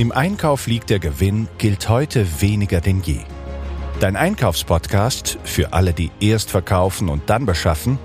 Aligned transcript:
Im 0.00 0.12
Einkauf 0.12 0.66
liegt 0.66 0.88
der 0.88 0.98
Gewinn 0.98 1.46
gilt 1.58 1.90
heute 1.90 2.40
weniger 2.40 2.80
denn 2.80 3.02
je. 3.02 3.18
Dein 4.00 4.16
Einkaufspodcast 4.16 5.38
für 5.44 5.74
alle, 5.74 5.92
die 5.92 6.10
erst 6.20 6.50
verkaufen 6.50 7.10
und 7.10 7.28
dann 7.28 7.44
beschaffen, 7.44 7.98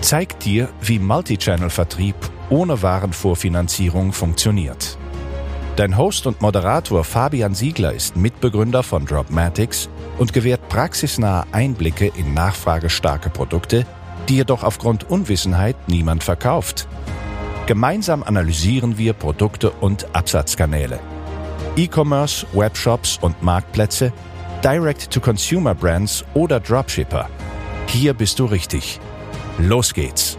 zeigt 0.00 0.46
dir, 0.46 0.70
wie 0.80 0.98
Multichannel-Vertrieb 0.98 2.14
ohne 2.48 2.80
Warenvorfinanzierung 2.80 4.14
funktioniert. 4.14 4.96
Dein 5.76 5.98
Host 5.98 6.26
und 6.26 6.40
Moderator 6.40 7.04
Fabian 7.04 7.54
Siegler 7.54 7.92
ist 7.92 8.16
Mitbegründer 8.16 8.82
von 8.82 9.04
Dropmatics 9.04 9.90
und 10.16 10.32
gewährt 10.32 10.70
praxisnahe 10.70 11.44
Einblicke 11.52 12.10
in 12.16 12.32
nachfragestarke 12.32 13.28
Produkte, 13.28 13.84
die 14.26 14.36
jedoch 14.36 14.62
aufgrund 14.62 15.10
Unwissenheit 15.10 15.76
niemand 15.86 16.24
verkauft. 16.24 16.88
Gemeinsam 17.66 18.22
analysieren 18.22 18.96
wir 18.96 19.12
Produkte 19.12 19.70
und 19.70 20.16
Absatzkanäle– 20.16 20.98
E-Commerce, 21.76 22.46
Webshops 22.52 23.18
und 23.22 23.42
Marktplätze, 23.42 24.12
Direct-to-Consumer-Brands 24.62 26.24
oder 26.34 26.60
Dropshipper. 26.60 27.28
Hier 27.86 28.12
bist 28.12 28.38
du 28.38 28.44
richtig. 28.44 29.00
Los 29.58 29.94
geht's! 29.94 30.38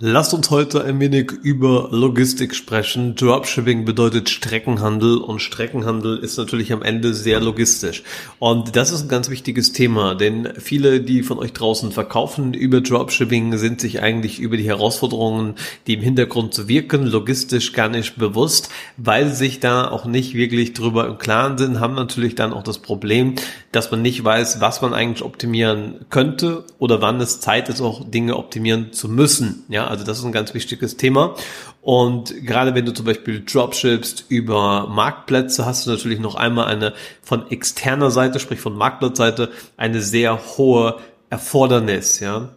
Lasst 0.00 0.32
uns 0.32 0.48
heute 0.50 0.84
ein 0.84 1.00
wenig 1.00 1.32
über 1.42 1.88
Logistik 1.90 2.54
sprechen. 2.54 3.16
Dropshipping 3.16 3.84
bedeutet 3.84 4.28
Streckenhandel 4.28 5.18
und 5.18 5.40
Streckenhandel 5.40 6.18
ist 6.18 6.38
natürlich 6.38 6.72
am 6.72 6.82
Ende 6.82 7.14
sehr 7.14 7.40
logistisch. 7.40 8.04
Und 8.38 8.76
das 8.76 8.92
ist 8.92 9.02
ein 9.02 9.08
ganz 9.08 9.28
wichtiges 9.28 9.72
Thema, 9.72 10.14
denn 10.14 10.52
viele, 10.56 11.00
die 11.00 11.24
von 11.24 11.40
euch 11.40 11.52
draußen 11.52 11.90
verkaufen 11.90 12.54
über 12.54 12.80
Dropshipping, 12.80 13.56
sind 13.58 13.80
sich 13.80 14.00
eigentlich 14.00 14.38
über 14.38 14.56
die 14.56 14.68
Herausforderungen, 14.68 15.56
die 15.88 15.94
im 15.94 16.02
Hintergrund 16.02 16.54
zu 16.54 16.68
wirken, 16.68 17.04
logistisch 17.04 17.72
gar 17.72 17.88
nicht 17.88 18.18
bewusst, 18.18 18.68
weil 18.98 19.28
sie 19.30 19.34
sich 19.34 19.58
da 19.58 19.90
auch 19.90 20.04
nicht 20.04 20.32
wirklich 20.34 20.74
drüber 20.74 21.08
im 21.08 21.18
Klaren 21.18 21.58
sind, 21.58 21.80
haben 21.80 21.96
natürlich 21.96 22.36
dann 22.36 22.52
auch 22.52 22.62
das 22.62 22.78
Problem, 22.78 23.34
dass 23.72 23.90
man 23.90 24.02
nicht 24.02 24.22
weiß, 24.22 24.60
was 24.60 24.80
man 24.80 24.94
eigentlich 24.94 25.24
optimieren 25.24 26.06
könnte 26.08 26.64
oder 26.78 27.02
wann 27.02 27.20
es 27.20 27.40
Zeit 27.40 27.68
ist, 27.68 27.80
auch 27.80 28.08
Dinge 28.08 28.36
optimieren 28.36 28.92
zu 28.92 29.08
müssen. 29.08 29.64
Ja, 29.68 29.87
also 29.88 30.04
das 30.04 30.18
ist 30.18 30.24
ein 30.24 30.32
ganz 30.32 30.54
wichtiges 30.54 30.96
Thema. 30.96 31.34
Und 31.82 32.34
gerade 32.46 32.74
wenn 32.74 32.84
du 32.84 32.92
zum 32.92 33.06
Beispiel 33.06 33.42
Dropshippst 33.44 34.26
über 34.28 34.86
Marktplätze, 34.88 35.66
hast 35.66 35.86
du 35.86 35.90
natürlich 35.90 36.20
noch 36.20 36.34
einmal 36.34 36.66
eine 36.66 36.94
von 37.22 37.50
externer 37.50 38.10
Seite, 38.10 38.40
sprich 38.40 38.60
von 38.60 38.76
Marktplatzseite, 38.76 39.50
eine 39.76 40.00
sehr 40.00 40.38
hohe 40.56 40.96
Erfordernis, 41.30 42.20
ja. 42.20 42.50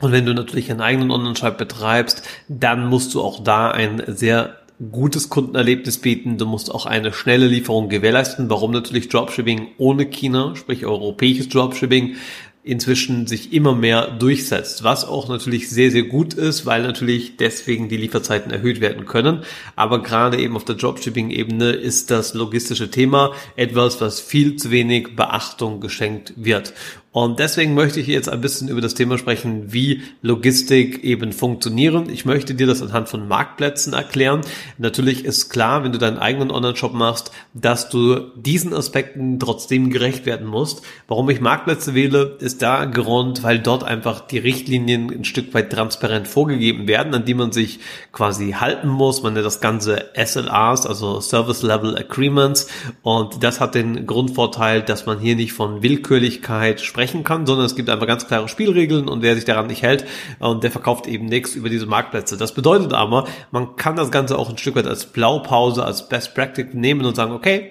Und 0.00 0.12
wenn 0.12 0.26
du 0.26 0.34
natürlich 0.34 0.70
einen 0.70 0.80
eigenen 0.80 1.10
Online-Shop 1.10 1.56
betreibst, 1.56 2.22
dann 2.48 2.88
musst 2.88 3.14
du 3.14 3.22
auch 3.22 3.42
da 3.42 3.70
ein 3.70 4.02
sehr 4.08 4.56
gutes 4.90 5.28
Kundenerlebnis 5.28 5.98
bieten. 5.98 6.36
Du 6.36 6.46
musst 6.46 6.74
auch 6.74 6.84
eine 6.86 7.12
schnelle 7.12 7.46
Lieferung 7.46 7.88
gewährleisten. 7.88 8.50
Warum 8.50 8.72
natürlich 8.72 9.08
Dropshipping 9.08 9.68
ohne 9.78 10.06
China, 10.06 10.56
sprich 10.56 10.84
europäisches 10.84 11.48
Dropshipping, 11.48 12.16
inzwischen 12.64 13.26
sich 13.26 13.52
immer 13.52 13.74
mehr 13.74 14.10
durchsetzt, 14.10 14.82
was 14.82 15.04
auch 15.04 15.28
natürlich 15.28 15.68
sehr, 15.68 15.90
sehr 15.90 16.04
gut 16.04 16.32
ist, 16.32 16.64
weil 16.64 16.82
natürlich 16.82 17.36
deswegen 17.36 17.90
die 17.90 17.98
Lieferzeiten 17.98 18.50
erhöht 18.50 18.80
werden 18.80 19.04
können. 19.04 19.42
Aber 19.76 20.02
gerade 20.02 20.38
eben 20.38 20.56
auf 20.56 20.64
der 20.64 20.76
Dropshipping-Ebene 20.76 21.72
ist 21.72 22.10
das 22.10 22.32
logistische 22.32 22.90
Thema 22.90 23.32
etwas, 23.56 24.00
was 24.00 24.18
viel 24.18 24.56
zu 24.56 24.70
wenig 24.70 25.14
Beachtung 25.14 25.80
geschenkt 25.80 26.32
wird. 26.36 26.72
Und 27.14 27.38
deswegen 27.38 27.74
möchte 27.74 28.00
ich 28.00 28.08
jetzt 28.08 28.28
ein 28.28 28.40
bisschen 28.40 28.66
über 28.66 28.80
das 28.80 28.94
Thema 28.94 29.18
sprechen, 29.18 29.72
wie 29.72 30.02
Logistik 30.20 31.04
eben 31.04 31.32
funktionieren. 31.32 32.10
Ich 32.10 32.24
möchte 32.24 32.56
dir 32.56 32.66
das 32.66 32.82
anhand 32.82 33.08
von 33.08 33.28
Marktplätzen 33.28 33.92
erklären. 33.92 34.40
Natürlich 34.78 35.24
ist 35.24 35.48
klar, 35.48 35.84
wenn 35.84 35.92
du 35.92 35.98
deinen 35.98 36.18
eigenen 36.18 36.50
Online-Shop 36.50 36.92
machst, 36.92 37.30
dass 37.52 37.88
du 37.88 38.18
diesen 38.34 38.74
Aspekten 38.74 39.38
trotzdem 39.38 39.90
gerecht 39.90 40.26
werden 40.26 40.48
musst. 40.48 40.82
Warum 41.06 41.30
ich 41.30 41.40
Marktplätze 41.40 41.94
wähle, 41.94 42.36
ist 42.40 42.62
da 42.62 42.84
Grund, 42.84 43.44
weil 43.44 43.60
dort 43.60 43.84
einfach 43.84 44.18
die 44.18 44.38
Richtlinien 44.38 45.08
ein 45.08 45.24
Stück 45.24 45.54
weit 45.54 45.70
transparent 45.70 46.26
vorgegeben 46.26 46.88
werden, 46.88 47.14
an 47.14 47.24
die 47.24 47.34
man 47.34 47.52
sich 47.52 47.78
quasi 48.10 48.56
halten 48.58 48.88
muss. 48.88 49.22
Man 49.22 49.34
nennt 49.34 49.46
das 49.46 49.60
Ganze 49.60 50.06
SLAs, 50.16 50.84
also 50.84 51.20
Service 51.20 51.62
Level 51.62 51.96
Agreements. 51.96 52.66
Und 53.02 53.44
das 53.44 53.60
hat 53.60 53.76
den 53.76 54.04
Grundvorteil, 54.04 54.82
dass 54.82 55.06
man 55.06 55.20
hier 55.20 55.36
nicht 55.36 55.52
von 55.52 55.80
Willkürlichkeit 55.80 56.80
sprechen 56.80 57.03
sprechen 57.04 57.24
kann, 57.24 57.44
sondern 57.44 57.66
es 57.66 57.76
gibt 57.76 57.90
einfach 57.90 58.06
ganz 58.06 58.26
klare 58.26 58.48
Spielregeln 58.48 59.08
und 59.08 59.20
wer 59.20 59.34
sich 59.34 59.44
daran 59.44 59.66
nicht 59.66 59.82
hält 59.82 60.06
und 60.38 60.64
der 60.64 60.70
verkauft 60.70 61.06
eben 61.06 61.26
nichts 61.26 61.54
über 61.54 61.68
diese 61.68 61.86
Marktplätze. 61.86 62.38
Das 62.38 62.54
bedeutet 62.54 62.94
aber, 62.94 63.26
man 63.50 63.76
kann 63.76 63.94
das 63.94 64.10
Ganze 64.10 64.38
auch 64.38 64.48
ein 64.48 64.56
Stück 64.56 64.76
weit 64.76 64.86
als 64.86 65.06
Blaupause, 65.06 65.84
als 65.84 66.08
Best 66.08 66.34
Practice 66.34 66.72
nehmen 66.72 67.04
und 67.04 67.14
sagen, 67.14 67.32
okay, 67.32 67.70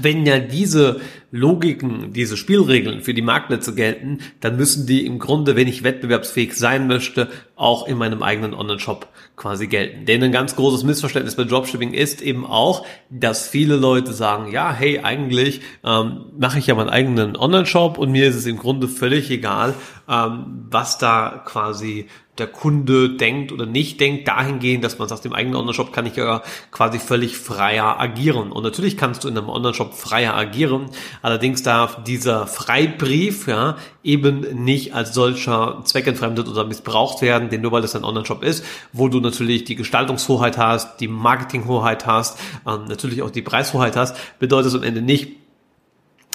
wenn 0.00 0.26
ja 0.26 0.38
diese 0.38 1.00
Logiken, 1.30 2.12
diese 2.12 2.36
Spielregeln 2.36 3.02
für 3.02 3.14
die 3.14 3.22
Marktplätze 3.22 3.74
gelten, 3.74 4.18
dann 4.40 4.56
müssen 4.56 4.86
die 4.86 5.04
im 5.06 5.18
Grunde, 5.18 5.56
wenn 5.56 5.68
ich 5.68 5.82
wettbewerbsfähig 5.82 6.54
sein 6.54 6.86
möchte, 6.86 7.28
auch 7.56 7.86
in 7.86 7.98
meinem 7.98 8.22
eigenen 8.22 8.54
Online-Shop 8.54 9.08
quasi 9.36 9.66
gelten. 9.66 10.06
Denn 10.06 10.22
ein 10.22 10.32
ganz 10.32 10.56
großes 10.56 10.84
Missverständnis 10.84 11.36
bei 11.36 11.44
Dropshipping 11.44 11.92
ist 11.92 12.22
eben 12.22 12.46
auch, 12.46 12.86
dass 13.10 13.48
viele 13.48 13.76
Leute 13.76 14.12
sagen, 14.12 14.50
ja, 14.52 14.72
hey, 14.72 15.00
eigentlich 15.00 15.60
ähm, 15.84 16.26
mache 16.38 16.58
ich 16.58 16.66
ja 16.66 16.74
meinen 16.74 16.90
eigenen 16.90 17.36
Online-Shop 17.36 17.98
und 17.98 18.12
mir 18.12 18.28
ist 18.28 18.36
es 18.36 18.46
im 18.46 18.58
Grunde 18.58 18.88
völlig 18.88 19.30
egal, 19.30 19.74
ähm, 20.08 20.66
was 20.70 20.98
da 20.98 21.42
quasi 21.44 22.06
der 22.38 22.46
Kunde 22.46 23.10
denkt 23.10 23.52
oder 23.52 23.66
nicht 23.66 24.00
denkt, 24.00 24.28
dahingehend, 24.28 24.84
dass 24.84 24.98
man 24.98 25.08
sagt, 25.08 25.24
im 25.24 25.32
eigenen 25.32 25.56
Online-Shop 25.56 25.92
kann 25.92 26.06
ich 26.06 26.16
ja 26.16 26.42
quasi 26.70 26.98
völlig 26.98 27.36
freier 27.36 27.98
agieren. 28.00 28.52
Und 28.52 28.62
natürlich 28.62 28.96
kannst 28.96 29.24
du 29.24 29.28
in 29.28 29.36
einem 29.36 29.48
Online-Shop 29.48 29.94
freier 29.94 30.34
agieren, 30.34 30.86
allerdings 31.22 31.62
darf 31.62 32.02
dieser 32.04 32.46
Freibrief 32.46 33.48
ja 33.48 33.76
eben 34.02 34.64
nicht 34.64 34.94
als 34.94 35.14
solcher 35.14 35.82
zweckentfremdet 35.84 36.48
oder 36.48 36.64
missbraucht 36.64 37.22
werden, 37.22 37.48
denn 37.48 37.60
nur 37.60 37.72
weil 37.72 37.84
es 37.84 37.96
ein 37.96 38.04
Online-Shop 38.04 38.42
ist, 38.42 38.64
wo 38.92 39.08
du 39.08 39.20
natürlich 39.20 39.64
die 39.64 39.74
Gestaltungshoheit 39.74 40.58
hast, 40.58 41.00
die 41.00 41.08
Marketinghoheit 41.08 42.06
hast, 42.06 42.38
ähm, 42.66 42.84
natürlich 42.88 43.22
auch 43.22 43.30
die 43.30 43.42
Preishoheit 43.42 43.96
hast, 43.96 44.16
bedeutet 44.38 44.68
es 44.68 44.74
am 44.74 44.82
Ende 44.82 45.02
nicht, 45.02 45.45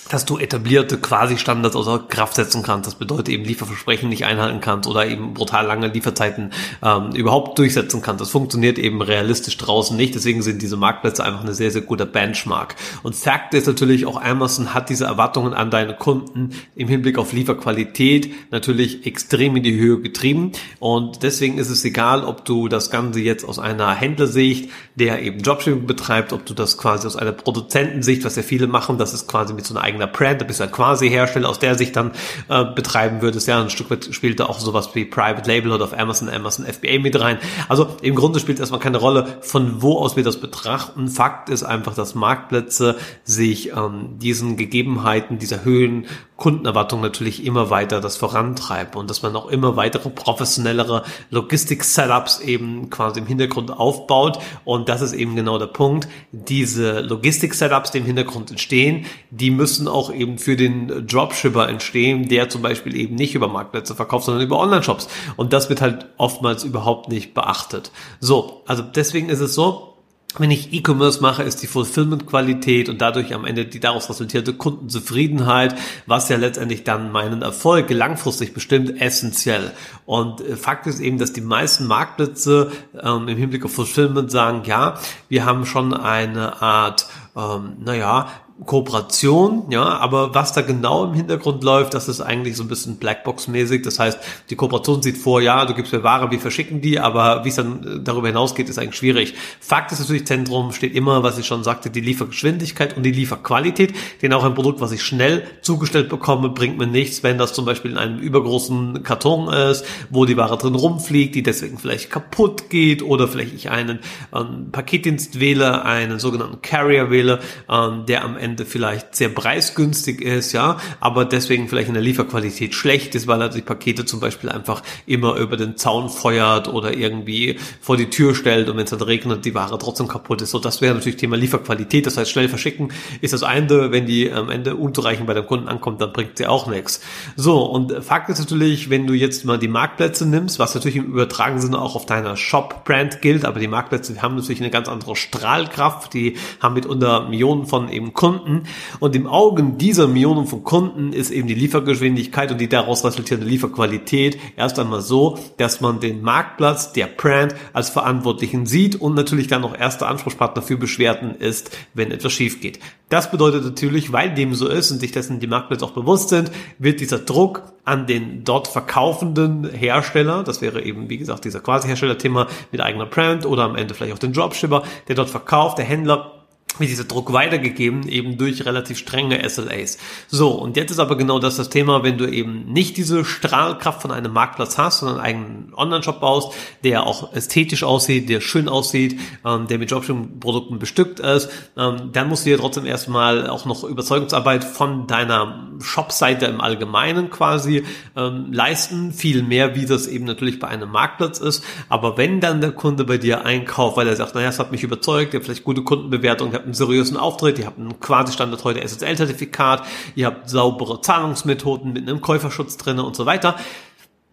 dass 0.10 0.26
du 0.26 0.38
etablierte 0.38 0.98
Quasi-Standards 0.98 1.76
außer 1.76 2.06
Kraft 2.10 2.36
setzen 2.36 2.64
kannst. 2.64 2.88
Das 2.88 2.96
bedeutet 2.96 3.30
eben 3.30 3.46
Lieferversprechen 3.46 4.10
nicht 4.10 4.26
einhalten 4.26 4.60
kannst 4.60 4.90
oder 4.90 5.08
eben 5.08 5.34
brutal 5.34 5.66
lange 5.66 5.88
Lieferzeiten 5.88 6.52
ähm, 6.84 7.12
überhaupt 7.14 7.58
durchsetzen 7.58 8.02
kannst. 8.02 8.22
Das 8.22 8.30
funktioniert 8.30 8.78
eben 8.78 9.02
realistisch 9.02 9.58
draußen 9.58 9.96
nicht. 9.96 10.16
Deswegen 10.16 10.42
sind 10.42 10.62
diese 10.62 10.78
Marktplätze 10.78 11.24
einfach 11.24 11.42
eine 11.42 11.54
sehr, 11.54 11.72
sehr 11.72 11.82
guter 11.82 12.06
Benchmark. 12.06 12.76
Und 13.04 13.16
Fakt 13.16 13.54
ist 13.54 13.68
natürlich 13.68 14.06
auch 14.06 14.22
Amazon 14.22 14.74
hat 14.74 14.90
diese 14.90 15.06
Erwartungen 15.06 15.54
an 15.54 15.72
deine 15.72 15.96
Kunden 15.96 16.52
im 16.76 16.88
Hinblick 16.88 17.18
auf 17.18 17.34
Lieferqualität 17.34 18.32
natürlich 18.52 19.06
extrem 19.06 19.56
in 19.56 19.64
die 19.64 19.80
Höhe 19.80 20.00
getrieben. 20.02 20.52
Und 20.80 21.24
deswegen 21.24 21.58
ist 21.58 21.70
es 21.70 21.86
egal, 21.86 22.24
ob 22.24 22.44
du 22.46 22.68
das 22.68 22.90
Ganze 22.90 23.20
jetzt 23.20 23.46
aus 23.46 23.60
einer 23.60 23.94
Händlersicht, 23.94 24.70
der 24.96 25.22
eben 25.22 25.42
Dropshipping 25.42 25.86
betreibt, 25.86 26.34
ob 26.34 26.46
du 26.46 26.54
das 26.54 26.78
quasi 26.78 27.08
aus 27.08 27.16
einer 27.16 27.32
Produzentensicht, 27.32 28.24
was 28.26 28.36
ja 28.36 28.44
viele 28.44 28.68
machen, 28.68 28.98
das 28.98 29.14
ist 29.14 29.28
quasi 29.28 29.54
mit 29.54 29.66
so 29.66 29.74
einer 29.74 29.84
eigener 29.92 30.08
Brand, 30.08 30.42
du 30.42 30.46
bist 30.46 30.62
ein 30.62 30.72
quasi 30.72 31.10
Hersteller, 31.10 31.50
aus 31.50 31.60
der 31.60 31.76
Sicht 31.76 31.96
dann 31.96 32.12
äh, 32.50 32.66
betreiben 32.66 33.22
würdest. 33.22 33.48
Ja, 33.48 33.62
ein 33.62 33.70
Stück 33.70 33.92
weit 33.92 34.10
spielt 34.12 34.40
da 34.40 34.46
auch 34.46 34.60
sowas 34.60 34.90
wie 34.94 35.06
Private 35.06 35.48
Label 35.48 35.72
oder 35.72 35.86
auf 35.86 35.98
Amazon, 35.98 36.30
Amazon 36.30 36.66
FBA 36.66 37.00
mit 37.00 37.20
rein. 37.20 37.38
Also 37.68 37.96
im 38.02 38.16
Grunde 38.16 38.40
spielt 38.40 38.60
erstmal 38.60 38.80
keine 38.80 38.98
Rolle, 38.98 39.38
von 39.42 39.82
wo 39.82 39.98
aus 39.98 40.16
wir 40.16 40.24
das 40.24 40.40
betrachten. 40.40 41.08
Fakt 41.08 41.50
ist 41.50 41.64
einfach, 41.64 41.94
dass 41.94 42.16
Marktplätze 42.16 42.98
sich 43.24 43.72
ähm, 43.72 44.18
diesen 44.20 44.58
Gegebenheiten, 44.58 45.38
dieser 45.38 45.64
Höhen 45.64 46.06
Kundenerwartung 46.42 47.02
natürlich 47.02 47.46
immer 47.46 47.70
weiter 47.70 48.02
das 48.02 48.18
vorantreiben 48.18 48.96
und 49.00 49.12
dass 49.12 49.22
man 49.22 49.36
auch 49.36 49.48
immer 49.48 49.76
weitere 49.76 50.10
professionellere 50.10 51.04
Logistik-Setups 51.30 52.40
eben 52.40 52.90
quasi 52.90 53.20
im 53.20 53.28
Hintergrund 53.28 53.70
aufbaut. 53.70 54.40
Und 54.66 54.90
das 54.90 55.02
ist 55.02 55.14
eben 55.14 55.36
genau 55.36 55.60
der 55.60 55.68
Punkt. 55.68 56.08
Diese 56.32 57.02
Logistik-Setups, 57.02 57.92
die 57.92 58.00
im 58.00 58.06
Hintergrund 58.06 58.50
entstehen, 58.50 59.06
die 59.30 59.52
müssen 59.52 59.88
auch 59.88 60.12
eben 60.12 60.40
für 60.40 60.56
den 60.56 61.06
Dropshipper 61.06 61.70
entstehen, 61.70 62.28
der 62.28 62.50
zum 62.50 62.64
Beispiel 62.64 62.96
eben 62.96 63.14
nicht 63.14 63.36
über 63.36 63.48
Marktplätze 63.48 63.94
verkauft, 63.94 64.26
sondern 64.26 64.44
über 64.44 64.60
Online-Shops. 64.60 65.10
Und 65.36 65.54
das 65.54 65.70
wird 65.70 65.80
halt 65.80 66.08
oftmals 66.18 66.64
überhaupt 66.64 67.08
nicht 67.08 67.36
beachtet. 67.36 67.92
So, 68.20 68.64
also 68.66 68.82
deswegen 68.82 69.30
ist 69.30 69.42
es 69.42 69.54
so, 69.54 69.91
wenn 70.38 70.52
ich 70.52 70.74
E-Commerce 70.74 71.22
mache, 71.22 71.44
ist 71.44 71.62
die 71.62 71.68
Fulfillment-Qualität 71.68 72.88
und 72.90 73.02
dadurch 73.02 73.34
am 73.34 73.46
Ende 73.46 73.66
die 73.66 73.80
daraus 73.80 74.10
resultierte 74.10 74.54
Kundenzufriedenheit, 74.54 75.76
was 76.06 76.30
ja 76.30 76.38
letztendlich 76.38 76.84
dann 76.84 77.12
meinen 77.12 77.42
Erfolg 77.42 77.90
langfristig 77.90 78.54
bestimmt, 78.54 79.02
essentiell. 79.02 79.72
Und 80.06 80.42
äh, 80.42 80.56
Fakt 80.56 80.88
ist 80.88 81.00
eben, 81.00 81.18
dass 81.18 81.34
die 81.34 81.42
meisten 81.42 81.86
Marktplätze 81.86 82.72
ähm, 83.02 83.28
im 83.28 83.38
Hinblick 83.38 83.66
auf 83.66 83.74
Fulfillment 83.74 84.32
sagen, 84.32 84.64
ja, 84.66 85.00
wir 85.28 85.46
haben 85.46 85.66
schon 85.66 85.94
eine 85.94 86.62
Art, 86.62 87.08
ähm, 87.36 87.74
naja, 87.84 88.30
Kooperation, 88.66 89.64
ja, 89.72 89.84
aber 89.84 90.36
was 90.36 90.54
da 90.54 90.62
genau 90.62 91.06
im 91.06 91.14
Hintergrund 91.14 91.64
läuft, 91.64 91.96
das 91.96 92.08
ist 92.08 92.22
eigentlich 92.22 92.56
so 92.56 92.64
ein 92.64 92.68
bisschen 92.68 92.98
Blackbox-mäßig. 92.98 93.82
Das 93.82 93.98
heißt, 93.98 94.20
die 94.52 94.56
Kooperation 94.56 95.02
sieht 95.02 95.18
vor, 95.18 95.42
ja, 95.42 95.66
du 95.66 95.74
gibst 95.74 95.92
mir 95.92 96.04
Ware, 96.04 96.30
wir 96.30 96.40
verschicken 96.40 96.80
die, 96.80 97.00
aber 97.00 97.44
wie 97.44 97.50
es 97.50 97.56
dann 97.56 97.84
äh, 97.84 98.00
darüber 98.04 98.28
hinausgeht, 98.28 98.70
ist 98.70 98.78
eigentlich 98.78 98.98
schwierig. 98.98 99.34
Fakt 99.60 99.92
ist 99.92 100.00
natürlich, 100.00 100.28
Zentrum 100.28 100.74
steht 100.74 100.96
immer, 100.96 101.24
was 101.24 101.40
ich 101.40 101.48
schon 101.48 101.64
sagte, 101.64 101.90
die 101.90 102.02
Liefergeschwindigkeit 102.02 102.96
und 102.96 103.02
die 103.02 103.12
Lieferqualität. 103.12 103.94
Denn 104.22 104.32
auch 104.32 104.44
ein 104.44 104.54
Produkt, 104.54 104.80
was 104.80 104.92
ich 104.92 105.02
schnell 105.02 105.44
zugestellt 105.62 106.10
bekomme, 106.10 106.50
bringt 106.50 106.78
mir 106.78 106.88
nichts, 106.88 107.24
wenn 107.24 107.40
das 107.40 107.54
zum 107.54 107.66
Beispiel 107.66 107.92
in 107.92 107.98
einem 107.98 108.20
übergroßen 108.20 109.02
Karton 109.02 109.52
ist, 109.52 109.86
wo 110.12 110.26
die 110.26 110.38
Ware 110.38 110.58
drin 110.60 110.76
rumfliegt, 110.76 111.34
die 111.34 111.42
deswegen 111.42 111.80
vielleicht 111.80 112.12
kaputt 112.12 112.70
geht 112.70 113.02
oder 113.02 113.28
vielleicht 113.28 113.56
ich 113.56 113.72
einen 113.72 114.00
ähm, 114.36 114.70
Paketdienst 114.72 115.40
wähle, 115.40 115.84
einen 115.84 116.20
sogenannten 116.20 116.62
Carrier 116.62 117.10
wähle, 117.10 117.40
ähm, 117.68 118.06
der 118.06 118.24
am 118.24 118.38
Ende 118.38 118.51
Ende 118.52 118.66
vielleicht 118.66 119.16
sehr 119.16 119.30
preisgünstig 119.30 120.22
ist, 120.22 120.52
ja, 120.52 120.78
aber 121.00 121.24
deswegen 121.24 121.70
vielleicht 121.70 121.88
in 121.88 121.94
der 121.94 122.04
Lieferqualität 122.04 122.76
schlecht 122.76 123.16
ist, 123.16 123.28
weil 123.28 123.42
er 123.42 123.48
die 123.48 123.62
Pakete 123.62 124.04
zum 124.04 124.20
Beispiel 124.20 124.50
einfach 124.50 124.84
immer 125.06 125.38
über 125.38 125.56
den 125.56 125.78
Zaun 125.78 126.10
feuert 126.10 126.68
oder 126.68 126.94
irgendwie 126.94 127.58
vor 127.80 127.96
die 127.96 128.10
Tür 128.10 128.36
stellt 128.36 128.68
und 128.68 128.76
wenn 128.76 128.84
es 128.84 128.90
dann 128.90 129.02
regnet, 129.02 129.46
die 129.46 129.56
Ware 129.56 129.78
trotzdem 129.80 130.10
kaputt 130.10 130.42
ist. 130.42 130.52
So, 130.52 130.60
das 130.60 130.82
wäre 130.82 130.94
natürlich 130.94 131.16
Thema 131.16 131.38
Lieferqualität. 131.38 132.06
Das 132.06 132.18
heißt, 132.18 132.30
schnell 132.30 132.50
verschicken 132.50 132.92
ist 133.22 133.32
das 133.34 133.44
eine, 133.44 133.92
wenn 133.92 134.06
die 134.06 134.30
am 134.30 134.50
Ende 134.50 134.76
unzureichend 134.76 135.28
bei 135.28 135.34
dem 135.34 135.48
Kunden 135.48 135.70
ankommt, 135.70 136.02
dann 136.02 136.12
bringt 136.12 136.38
sie 136.38 136.48
auch 136.48 136.68
nichts. 136.68 137.02
So, 137.38 137.64
und 137.64 138.04
Fakt 138.04 138.30
ist 138.30 138.40
natürlich, 138.40 138.90
wenn 138.90 139.08
du 139.08 139.14
jetzt 139.14 139.46
mal 139.46 139.60
die 139.60 139.70
Marktplätze 139.70 140.26
nimmst, 140.26 140.60
was 140.60 140.76
natürlich 140.76 140.98
im 140.98 141.06
übertragenen 141.06 141.62
Sinne 141.62 141.80
auch 141.80 141.96
auf 141.96 142.06
deiner 142.06 142.36
Shop-Brand 142.36 143.22
gilt, 143.22 143.46
aber 143.46 143.62
die 143.62 143.70
Marktplätze 143.70 144.22
haben 144.22 144.36
natürlich 144.36 144.60
eine 144.60 144.72
ganz 144.72 144.90
andere 144.90 145.16
Strahlkraft, 145.16 146.14
die 146.14 146.36
haben 146.60 146.74
mitunter 146.74 147.30
Millionen 147.30 147.66
von 147.66 147.88
eben 147.88 148.14
Kunden 148.14 148.31
Kunden. 148.32 148.64
Und 149.00 149.16
im 149.16 149.28
Augen 149.28 149.78
dieser 149.78 150.08
Millionen 150.08 150.48
von 150.48 150.64
Kunden 150.64 151.14
ist 151.14 151.32
eben 151.32 151.48
die 151.48 151.54
Liefergeschwindigkeit 151.54 152.52
und 152.52 152.60
die 152.60 152.70
daraus 152.70 153.04
resultierende 153.04 153.48
Lieferqualität 153.48 154.40
erst 154.56 154.80
einmal 154.80 155.02
so, 155.02 155.38
dass 155.58 155.82
man 155.82 156.00
den 156.00 156.22
Marktplatz 156.22 156.94
der 156.94 157.08
Brand 157.08 157.56
als 157.74 157.90
Verantwortlichen 157.90 158.66
sieht 158.66 159.00
und 159.00 159.16
natürlich 159.16 159.48
dann 159.48 159.62
noch 159.62 159.78
erster 159.78 160.08
Ansprechpartner 160.08 160.62
für 160.62 160.78
Beschwerden 160.78 161.36
ist, 161.36 161.76
wenn 161.94 162.12
etwas 162.12 162.32
schief 162.32 162.62
geht. 162.62 162.80
Das 163.10 163.30
bedeutet 163.30 163.66
natürlich, 163.66 164.14
weil 164.14 164.34
dem 164.34 164.54
so 164.54 164.70
ist 164.70 164.92
und 164.92 165.00
sich 165.00 165.12
dessen 165.12 165.42
die 165.42 165.48
Marktplätze 165.48 165.84
auch 165.84 165.92
bewusst 165.92 166.30
sind, 166.30 166.52
wird 166.80 167.02
dieser 167.02 167.20
Druck 167.20 167.64
an 167.84 168.08
den 168.08 168.44
dort 168.46 168.68
verkaufenden 168.70 169.70
Hersteller, 169.70 170.44
das 170.44 170.62
wäre 170.62 170.82
eben 170.84 171.10
wie 171.10 171.18
gesagt 171.18 171.44
dieser 171.44 171.60
Quasi-Hersteller-Thema 171.60 172.48
mit 172.72 172.80
eigener 172.80 173.08
Brand 173.08 173.46
oder 173.46 173.64
am 173.64 173.76
Ende 173.76 173.94
vielleicht 173.94 174.14
auch 174.14 174.20
den 174.20 174.34
Dropshipper, 174.34 174.84
der 175.08 175.16
dort 175.16 175.30
verkauft, 175.30 175.78
der 175.78 175.86
Händler, 175.86 176.41
wie 176.80 176.88
dieser 176.88 177.04
Druck 177.04 177.34
weitergegeben, 177.34 178.08
eben 178.08 178.38
durch 178.38 178.66
relativ 178.66 178.98
strenge 178.98 179.48
SLAs. 179.48 179.98
So, 180.28 180.52
und 180.52 180.78
jetzt 180.78 180.92
ist 180.92 181.00
aber 181.00 181.18
genau 181.18 181.40
das 181.40 181.58
das 181.58 181.70
Thema, 181.70 182.04
wenn 182.04 182.18
du 182.18 182.26
eben 182.26 182.72
nicht 182.72 182.98
diese 182.98 183.26
Strahlkraft 183.26 184.02
von 184.02 184.12
einem 184.12 184.32
Marktplatz 184.34 184.78
hast, 184.78 185.00
sondern 185.00 185.20
einen 185.20 185.74
Online-Shop 185.76 186.20
baust, 186.22 186.54
der 186.84 187.06
auch 187.06 187.34
ästhetisch 187.34 187.84
aussieht, 187.84 188.30
der 188.30 188.42
schön 188.42 188.70
aussieht, 188.70 189.20
ähm, 189.46 189.68
der 189.68 189.80
mit 189.80 189.92
Dropshipping-Produkten 189.92 190.80
bestückt 190.80 191.20
ist, 191.20 191.50
ähm, 191.78 192.10
dann 192.14 192.30
musst 192.30 192.46
du 192.46 192.52
dir 192.52 192.58
trotzdem 192.58 192.86
erstmal 192.86 193.50
auch 193.50 193.66
noch 193.66 193.84
Überzeugungsarbeit 193.84 194.64
von 194.64 195.08
deiner 195.08 195.72
Shop-Seite 195.80 196.46
im 196.46 196.62
Allgemeinen 196.62 197.30
quasi 197.30 197.84
ähm, 198.16 198.52
leisten, 198.52 199.12
viel 199.12 199.44
mehr, 199.44 199.76
wie 199.76 199.86
das 199.86 200.08
eben 200.08 200.26
natürlich 200.26 200.60
bei 200.60 200.68
einem 200.68 200.90
Marktplatz 200.90 201.40
ist. 201.40 201.64
Aber 201.90 202.18
wenn 202.18 202.40
dann 202.40 202.62
der 202.62 202.72
Kunde 202.72 203.04
bei 203.04 203.18
dir 203.18 203.46
einkauft, 203.46 203.98
weil 203.98 204.08
er 204.08 204.16
sagt, 204.16 204.36
naja, 204.36 204.50
es 204.50 204.60
hat 204.60 204.72
mich 204.72 204.84
überzeugt, 204.84 205.34
habt 205.34 205.46
vielleicht 205.46 205.64
gute 205.64 205.84
Kundenbewertung, 205.84 206.54
habt 206.62 206.68
einen 206.68 206.74
seriösen 206.76 207.18
Auftritt, 207.18 207.58
ihr 207.58 207.66
habt 207.66 207.80
ein 207.80 208.00
quasi 208.00 208.34
Standard 208.34 208.64
heute 208.64 208.88
SSL-Zertifikat, 208.88 209.84
ihr 210.16 210.28
habt 210.28 210.50
saubere 210.50 211.02
Zahlungsmethoden 211.02 211.92
mit 211.92 212.08
einem 212.08 212.22
Käuferschutz 212.22 212.78
drinne 212.78 213.04
und 213.04 213.16
so 213.16 213.26
weiter 213.26 213.56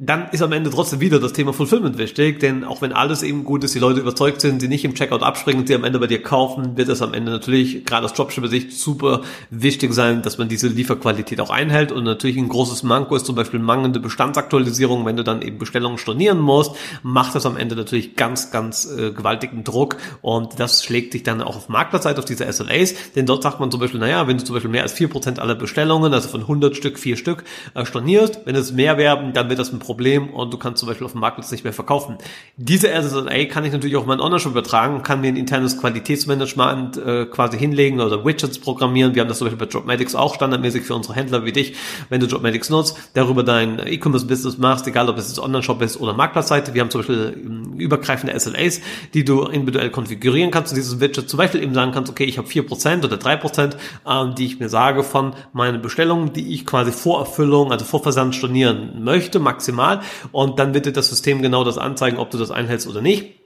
dann 0.01 0.29
ist 0.31 0.43
am 0.43 0.53
Ende 0.53 0.71
trotzdem 0.71 1.01
wieder 1.01 1.19
das 1.19 1.33
Thema 1.33 1.53
Fulfillment 1.53 1.99
wichtig, 1.99 2.39
denn 2.39 2.63
auch 2.63 2.81
wenn 2.83 2.93
alles 2.93 3.25
eben 3.25 3.43
gut 3.43 3.65
ist, 3.65 3.75
die 3.75 3.81
Leute 3.81 3.99
überzeugt 3.99 4.41
sind, 4.41 4.61
sie 4.61 4.69
nicht 4.69 4.85
im 4.85 4.95
Checkout 4.95 5.25
abspringen, 5.25 5.67
sie 5.67 5.75
am 5.75 5.83
Ende 5.83 5.99
bei 5.99 6.07
dir 6.07 6.23
kaufen, 6.23 6.77
wird 6.77 6.89
es 6.89 7.03
am 7.03 7.15
Ende 7.15 7.33
natürlich 7.33 7.85
gerade 7.85 8.05
aus 8.05 8.13
Dropshipper-Sicht 8.13 8.73
super 8.73 9.23
wichtig 9.51 9.93
sein, 9.93 10.23
dass 10.23 10.39
man 10.39 10.49
diese 10.49 10.69
Lieferqualität 10.69 11.41
auch 11.41 11.51
einhält. 11.51 11.91
Und 11.91 12.05
natürlich 12.05 12.37
ein 12.37 12.49
großes 12.49 12.85
Manko 12.85 13.17
ist 13.17 13.27
zum 13.27 13.35
Beispiel 13.35 13.59
mangelnde 13.59 13.99
Bestandsaktualisierung, 13.99 15.05
wenn 15.05 15.17
du 15.17 15.25
dann 15.25 15.43
eben 15.43 15.59
Bestellungen 15.59 15.99
stornieren 15.99 16.39
musst, 16.39 16.77
macht 17.03 17.35
das 17.35 17.45
am 17.45 17.57
Ende 17.57 17.75
natürlich 17.75 18.15
ganz, 18.15 18.53
ganz 18.53 18.89
äh, 18.89 19.11
gewaltigen 19.11 19.65
Druck. 19.65 19.97
Und 20.23 20.61
das 20.61 20.85
schlägt 20.85 21.13
sich 21.13 21.25
dann 21.25 21.43
auch 21.43 21.57
auf 21.57 21.69
Marktplatzseite, 21.69 22.21
auf 22.21 22.25
diese 22.25 22.51
SLAs, 22.53 22.95
denn 23.17 23.27
dort 23.27 23.43
sagt 23.43 23.59
man 23.59 23.73
zum 23.73 23.81
Beispiel, 23.81 23.99
naja, 23.99 24.29
wenn 24.29 24.39
du 24.39 24.45
zum 24.45 24.55
Beispiel 24.55 24.71
mehr 24.71 24.85
als 24.85 24.93
vier 24.93 25.09
Prozent 25.09 25.41
aller 25.41 25.57
Bestellungen, 25.57 26.15
also 26.15 26.29
von 26.29 26.43
100 26.43 26.77
Stück, 26.77 27.01
vier 27.01 27.17
Stück 27.17 27.43
äh, 27.75 27.85
stornierst, 27.85 28.43
wenn 28.45 28.55
es 28.55 28.71
mehr 28.71 28.97
werden, 28.97 29.33
dann 29.33 29.49
wird 29.49 29.59
das 29.59 29.73
ein 29.73 29.81
Problem 29.89 30.29
und 30.29 30.53
du 30.53 30.59
kannst 30.59 30.81
zum 30.81 30.89
Beispiel 30.91 31.07
auf 31.07 31.13
dem 31.13 31.23
Marktplatz 31.23 31.51
nicht 31.51 31.65
mehr 31.65 31.73
verkaufen. 31.73 32.19
Diese 32.59 32.89
SSA 32.89 33.47
kann 33.47 33.65
ich 33.65 33.73
natürlich 33.73 33.97
auch 33.97 34.03
in 34.03 34.09
meinen 34.09 34.21
Online-Shop 34.21 34.53
übertragen, 34.53 35.03
kann 35.03 35.23
mir 35.23 35.29
ein 35.29 35.37
internes 35.37 35.81
Qualitätsmanagement 35.81 36.99
äh, 36.99 37.25
quasi 37.25 37.59
hinlegen 37.59 37.99
oder 37.99 38.23
Widgets 38.23 38.59
programmieren. 38.59 39.15
Wir 39.15 39.23
haben 39.23 39.29
das 39.29 39.39
zum 39.39 39.47
Beispiel 39.47 39.67
bei 39.67 39.73
Dropmatics 39.73 40.15
auch 40.15 40.35
standardmäßig 40.35 40.83
für 40.83 40.95
unsere 40.95 41.15
Händler 41.15 41.47
wie 41.47 41.53
dich. 41.53 41.75
Wenn 42.11 42.21
du 42.21 42.27
Dropmatics 42.27 42.69
nutzt, 42.69 42.99
darüber 43.15 43.43
dein 43.43 43.79
E-Commerce-Business 43.79 44.59
machst, 44.59 44.87
egal 44.87 45.09
ob 45.09 45.17
es 45.17 45.29
jetzt 45.29 45.39
Online-Shop 45.39 45.81
ist 45.81 45.99
oder 45.99 46.13
Marktplatzseite. 46.13 46.75
Wir 46.75 46.83
haben 46.83 46.91
zum 46.91 47.01
Beispiel 47.01 47.43
ähm, 47.43 47.79
übergreifende 47.79 48.39
SLAs, 48.39 48.83
die 49.15 49.25
du 49.25 49.45
individuell 49.45 49.89
konfigurieren 49.89 50.51
kannst 50.51 50.73
und 50.73 50.77
dieses 50.77 51.01
Widget 51.01 51.31
zum 51.31 51.39
Beispiel 51.39 51.63
eben 51.63 51.73
sagen 51.73 51.93
kannst, 51.93 52.11
okay, 52.11 52.25
ich 52.25 52.37
habe 52.37 52.47
vier 52.47 52.67
Prozent 52.67 53.07
oder 53.07 53.17
drei 53.17 53.37
Prozent, 53.37 53.79
ähm, 54.07 54.35
die 54.35 54.45
ich 54.45 54.61
mir 54.61 54.69
sage 54.69 55.03
von 55.03 55.33
meinen 55.55 55.81
Bestellungen, 55.81 56.35
die 56.35 56.53
ich 56.53 56.67
quasi 56.67 56.93
vor 56.93 57.21
Erfüllung, 57.21 57.73
also 57.73 57.87
vor 57.87 58.03
Versand 58.03 58.35
stornieren 58.35 59.03
möchte, 59.03 59.39
maximal 59.39 59.78
maximal. 59.79 60.01
Und 60.33 60.59
dann 60.59 60.75
wird 60.75 60.87
dir 60.87 60.93
das 60.93 61.09
System 61.09 61.41
genau 61.41 61.65
das 61.65 61.79
anzeigen, 61.79 62.19
ob 62.19 62.31
du 62.31 62.39
das 62.39 62.51
einhältst 62.51 62.87
oder 62.87 63.01
nicht. 63.01 63.37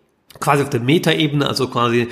Quasi 0.40 0.62
auf 0.62 0.70
der 0.70 0.80
Metaebene, 0.80 1.46
also 1.46 1.68
quasi 1.68 2.08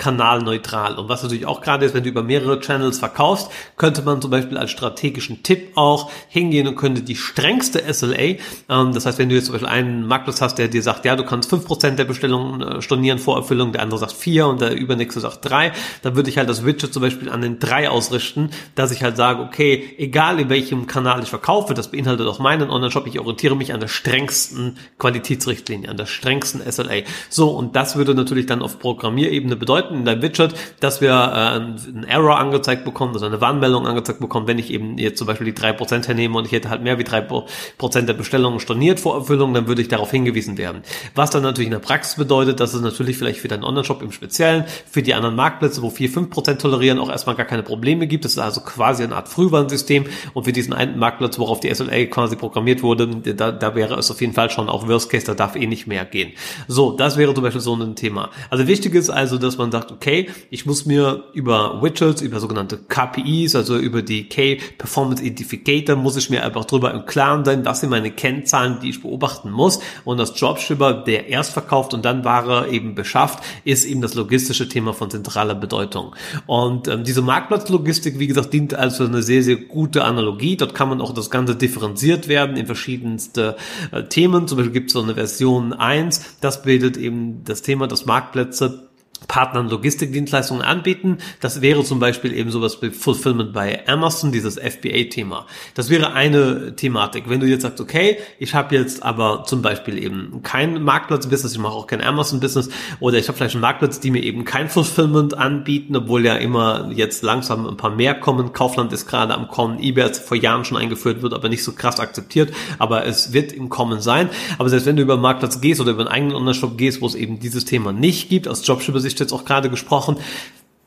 vertriebskanalneutral. 0.00 0.98
Und 0.98 1.08
was 1.08 1.22
natürlich 1.22 1.46
auch 1.46 1.60
gerade 1.60 1.84
ist, 1.84 1.94
wenn 1.94 2.02
du 2.02 2.08
über 2.08 2.22
mehrere 2.22 2.60
Channels 2.60 2.98
verkaufst, 2.98 3.50
könnte 3.76 4.02
man 4.02 4.20
zum 4.20 4.30
Beispiel 4.30 4.56
als 4.56 4.70
strategischen 4.70 5.42
Tipp 5.42 5.72
auch 5.74 6.10
hingehen 6.28 6.66
und 6.66 6.76
könnte 6.76 7.02
die 7.02 7.16
strengste 7.16 7.82
SLA, 7.92 8.36
ähm, 8.68 8.92
das 8.92 9.06
heißt, 9.06 9.18
wenn 9.18 9.28
du 9.28 9.34
jetzt 9.34 9.46
zum 9.46 9.54
Beispiel 9.54 9.68
einen 9.68 10.06
Marktplatz 10.06 10.40
hast, 10.40 10.58
der 10.58 10.68
dir 10.68 10.82
sagt, 10.82 11.04
ja, 11.04 11.16
du 11.16 11.24
kannst 11.24 11.50
fünf 11.50 11.66
Prozent 11.66 11.98
der 11.98 12.04
Bestellungen 12.04 12.62
äh, 12.62 12.82
stornieren 12.82 13.18
vor 13.18 13.36
Erfüllung, 13.36 13.72
der 13.72 13.82
andere 13.82 13.98
sagt 13.98 14.12
vier 14.12 14.46
und 14.46 14.60
der 14.60 14.74
übernächste 14.74 15.20
sagt 15.20 15.38
drei, 15.42 15.72
dann 16.02 16.16
würde 16.16 16.30
ich 16.30 16.38
halt 16.38 16.48
das 16.48 16.64
Widget 16.64 16.92
zum 16.92 17.02
Beispiel 17.02 17.28
an 17.28 17.42
den 17.42 17.58
drei 17.58 17.88
ausrichten, 17.90 18.50
dass 18.74 18.90
ich 18.90 19.02
halt 19.02 19.16
sage, 19.16 19.42
okay, 19.42 19.94
egal 19.98 20.40
in 20.40 20.48
welchem 20.48 20.86
Kanal 20.86 21.22
ich 21.22 21.28
verkaufe, 21.28 21.74
das 21.74 21.90
beinhaltet 21.90 22.26
auch 22.26 22.38
meinen 22.38 22.70
Online-Shop, 22.70 23.06
ich 23.06 23.18
orientiere 23.18 23.56
mich 23.56 23.72
an 23.72 23.80
der 23.80 23.88
strengsten 23.88 24.78
Qualitätsrichtlinie, 24.98 25.90
an 25.90 25.96
der 25.96 26.06
strengsten 26.06 26.60
SLA. 26.70 27.02
So, 27.28 27.50
und 27.50 27.76
das 27.76 27.96
würde 27.96 28.14
natürlich 28.14 28.46
dann 28.46 28.62
auf 28.62 28.78
Programmierebene 28.78 29.56
bedeuten 29.56 29.89
in 29.98 30.04
deinem 30.04 30.22
Widget, 30.22 30.54
dass 30.80 31.00
wir 31.00 31.10
äh, 31.10 31.14
einen 31.14 32.04
Error 32.04 32.38
angezeigt 32.38 32.84
bekommen, 32.84 33.14
also 33.14 33.26
eine 33.26 33.40
Warnmeldung 33.40 33.86
angezeigt 33.86 34.20
bekommen, 34.20 34.46
wenn 34.46 34.58
ich 34.58 34.70
eben 34.70 34.98
jetzt 34.98 35.18
zum 35.18 35.26
Beispiel 35.26 35.46
die 35.46 35.54
drei 35.54 35.72
Prozent 35.72 36.08
hernehme 36.08 36.38
und 36.38 36.46
ich 36.46 36.52
hätte 36.52 36.70
halt 36.70 36.82
mehr 36.82 36.98
wie 36.98 37.04
drei 37.04 37.20
Prozent 37.20 38.08
der 38.08 38.14
Bestellungen 38.14 38.60
storniert 38.60 39.00
vor 39.00 39.16
Erfüllung, 39.16 39.54
dann 39.54 39.66
würde 39.66 39.82
ich 39.82 39.88
darauf 39.88 40.10
hingewiesen 40.10 40.58
werden. 40.58 40.82
Was 41.14 41.30
dann 41.30 41.42
natürlich 41.42 41.66
in 41.66 41.72
der 41.72 41.78
Praxis 41.78 42.16
bedeutet, 42.16 42.60
dass 42.60 42.74
es 42.74 42.80
natürlich 42.80 43.18
vielleicht 43.18 43.40
für 43.40 43.48
deinen 43.48 43.64
Online-Shop 43.64 44.02
im 44.02 44.12
Speziellen, 44.12 44.64
für 44.90 45.02
die 45.02 45.14
anderen 45.14 45.36
Marktplätze, 45.36 45.82
wo 45.82 45.90
4, 45.90 46.10
5 46.10 46.30
Prozent 46.30 46.60
tolerieren, 46.60 46.98
auch 46.98 47.10
erstmal 47.10 47.36
gar 47.36 47.46
keine 47.46 47.62
Probleme 47.62 48.06
gibt. 48.06 48.24
Das 48.24 48.32
ist 48.32 48.38
also 48.38 48.60
quasi 48.60 49.02
eine 49.02 49.16
Art 49.16 49.28
Frühwarnsystem 49.28 50.06
und 50.34 50.44
für 50.44 50.52
diesen 50.52 50.72
einen 50.72 50.98
Marktplatz, 50.98 51.38
worauf 51.38 51.60
die 51.60 51.72
SLA 51.74 52.06
quasi 52.06 52.36
programmiert 52.36 52.82
wurde, 52.82 53.06
da, 53.06 53.52
da 53.52 53.74
wäre 53.74 53.94
es 53.94 54.10
auf 54.10 54.20
jeden 54.20 54.32
Fall 54.32 54.50
schon 54.50 54.68
auch 54.68 54.88
Worst 54.88 55.10
Case, 55.10 55.26
da 55.26 55.34
darf 55.34 55.56
eh 55.56 55.66
nicht 55.66 55.86
mehr 55.86 56.04
gehen. 56.04 56.32
So, 56.68 56.92
das 56.92 57.16
wäre 57.16 57.34
zum 57.34 57.44
Beispiel 57.44 57.60
so 57.60 57.74
ein 57.74 57.96
Thema. 57.96 58.30
Also 58.50 58.66
wichtig 58.66 58.94
ist 58.94 59.10
also, 59.10 59.38
dass 59.38 59.58
man 59.58 59.70
sagt, 59.80 59.92
okay, 59.92 60.28
ich 60.50 60.66
muss 60.66 60.86
mir 60.86 61.24
über 61.32 61.82
Widgets, 61.82 62.22
über 62.22 62.40
sogenannte 62.40 62.78
KPIs, 62.78 63.54
also 63.54 63.76
über 63.76 64.02
die 64.02 64.28
Key 64.28 64.58
Performance 64.78 65.22
Identificator, 65.22 65.96
muss 65.96 66.16
ich 66.16 66.30
mir 66.30 66.44
einfach 66.44 66.64
drüber 66.64 66.92
im 66.92 67.06
Klaren 67.06 67.44
sein, 67.44 67.64
was 67.64 67.80
sind 67.80 67.90
meine 67.90 68.10
Kennzahlen, 68.10 68.78
die 68.82 68.90
ich 68.90 69.02
beobachten 69.02 69.50
muss. 69.50 69.80
Und 70.04 70.18
das 70.18 70.34
Dropshipper, 70.34 70.92
der 70.92 71.28
erst 71.28 71.52
verkauft 71.52 71.94
und 71.94 72.04
dann 72.04 72.24
Ware 72.24 72.68
eben 72.68 72.94
beschafft, 72.94 73.42
ist 73.64 73.84
eben 73.84 74.00
das 74.00 74.14
logistische 74.14 74.68
Thema 74.68 74.92
von 74.92 75.10
zentraler 75.10 75.54
Bedeutung. 75.54 76.14
Und 76.46 76.88
ähm, 76.88 77.04
diese 77.04 77.22
Marktplatzlogistik, 77.22 78.18
wie 78.18 78.26
gesagt, 78.26 78.52
dient 78.52 78.74
also 78.74 79.04
eine 79.04 79.22
sehr, 79.22 79.42
sehr 79.42 79.56
gute 79.56 80.04
Analogie. 80.04 80.56
Dort 80.56 80.74
kann 80.74 80.88
man 80.88 81.00
auch 81.00 81.12
das 81.12 81.30
Ganze 81.30 81.56
differenziert 81.56 82.28
werden 82.28 82.56
in 82.56 82.66
verschiedenste 82.66 83.56
äh, 83.92 84.04
Themen. 84.04 84.46
Zum 84.46 84.58
Beispiel 84.58 84.72
gibt 84.72 84.88
es 84.88 84.92
so 84.94 85.02
eine 85.02 85.14
Version 85.14 85.72
1, 85.72 86.38
das 86.40 86.62
bildet 86.62 86.96
eben 86.96 87.42
das 87.44 87.62
Thema, 87.62 87.86
dass 87.86 88.06
Marktplätze 88.06 88.89
Partnern 89.28 89.68
Logistikdienstleistungen 89.68 90.62
anbieten. 90.62 91.18
Das 91.40 91.60
wäre 91.60 91.84
zum 91.84 92.00
Beispiel 92.00 92.32
eben 92.32 92.50
sowas 92.50 92.80
wie 92.82 92.90
Fulfillment 92.90 93.52
bei 93.52 93.86
Amazon, 93.86 94.32
dieses 94.32 94.58
FBA-Thema. 94.58 95.46
Das 95.74 95.90
wäre 95.90 96.12
eine 96.12 96.74
Thematik. 96.76 97.24
Wenn 97.28 97.40
du 97.40 97.46
jetzt 97.46 97.62
sagst, 97.62 97.80
okay, 97.80 98.18
ich 98.38 98.54
habe 98.54 98.74
jetzt 98.74 99.02
aber 99.02 99.44
zum 99.46 99.62
Beispiel 99.62 100.02
eben 100.02 100.42
kein 100.42 100.82
Marktplatz-Business, 100.82 101.52
ich 101.52 101.58
mache 101.58 101.74
auch 101.74 101.86
kein 101.86 102.02
Amazon-Business 102.02 102.70
oder 102.98 103.18
ich 103.18 103.28
habe 103.28 103.36
vielleicht 103.36 103.54
einen 103.54 103.62
Marktplatz, 103.62 104.00
die 104.00 104.10
mir 104.10 104.22
eben 104.22 104.44
kein 104.44 104.68
Fulfillment 104.68 105.34
anbieten, 105.34 105.96
obwohl 105.96 106.24
ja 106.24 106.36
immer 106.36 106.90
jetzt 106.92 107.22
langsam 107.22 107.66
ein 107.66 107.76
paar 107.76 107.90
mehr 107.90 108.14
kommen. 108.14 108.52
Kaufland 108.52 108.92
ist 108.92 109.06
gerade 109.06 109.34
am 109.34 109.48
Kommen, 109.48 109.78
eBay 109.80 110.04
hat 110.04 110.16
vor 110.16 110.36
Jahren 110.36 110.64
schon 110.64 110.76
eingeführt, 110.76 111.22
wird 111.22 111.34
aber 111.34 111.48
nicht 111.48 111.64
so 111.64 111.72
krass 111.72 112.00
akzeptiert, 112.00 112.52
aber 112.78 113.06
es 113.06 113.32
wird 113.32 113.52
im 113.52 113.68
Kommen 113.68 114.00
sein. 114.00 114.28
Aber 114.58 114.68
selbst 114.68 114.86
wenn 114.86 114.96
du 114.96 115.02
über 115.02 115.14
einen 115.14 115.22
Marktplatz 115.22 115.60
gehst 115.60 115.80
oder 115.80 115.92
über 115.92 116.02
einen 116.02 116.08
eigenen 116.08 116.36
Online-Shop 116.36 116.76
gehst, 116.76 117.00
wo 117.00 117.06
es 117.06 117.14
eben 117.14 117.38
dieses 117.38 117.64
Thema 117.64 117.92
nicht 117.92 118.28
gibt, 118.28 118.48
aus 118.48 118.62
Dropshipper-Sicht 119.10 119.20
jetzt 119.20 119.32
auch 119.32 119.44
gerade 119.44 119.70
gesprochen, 119.70 120.16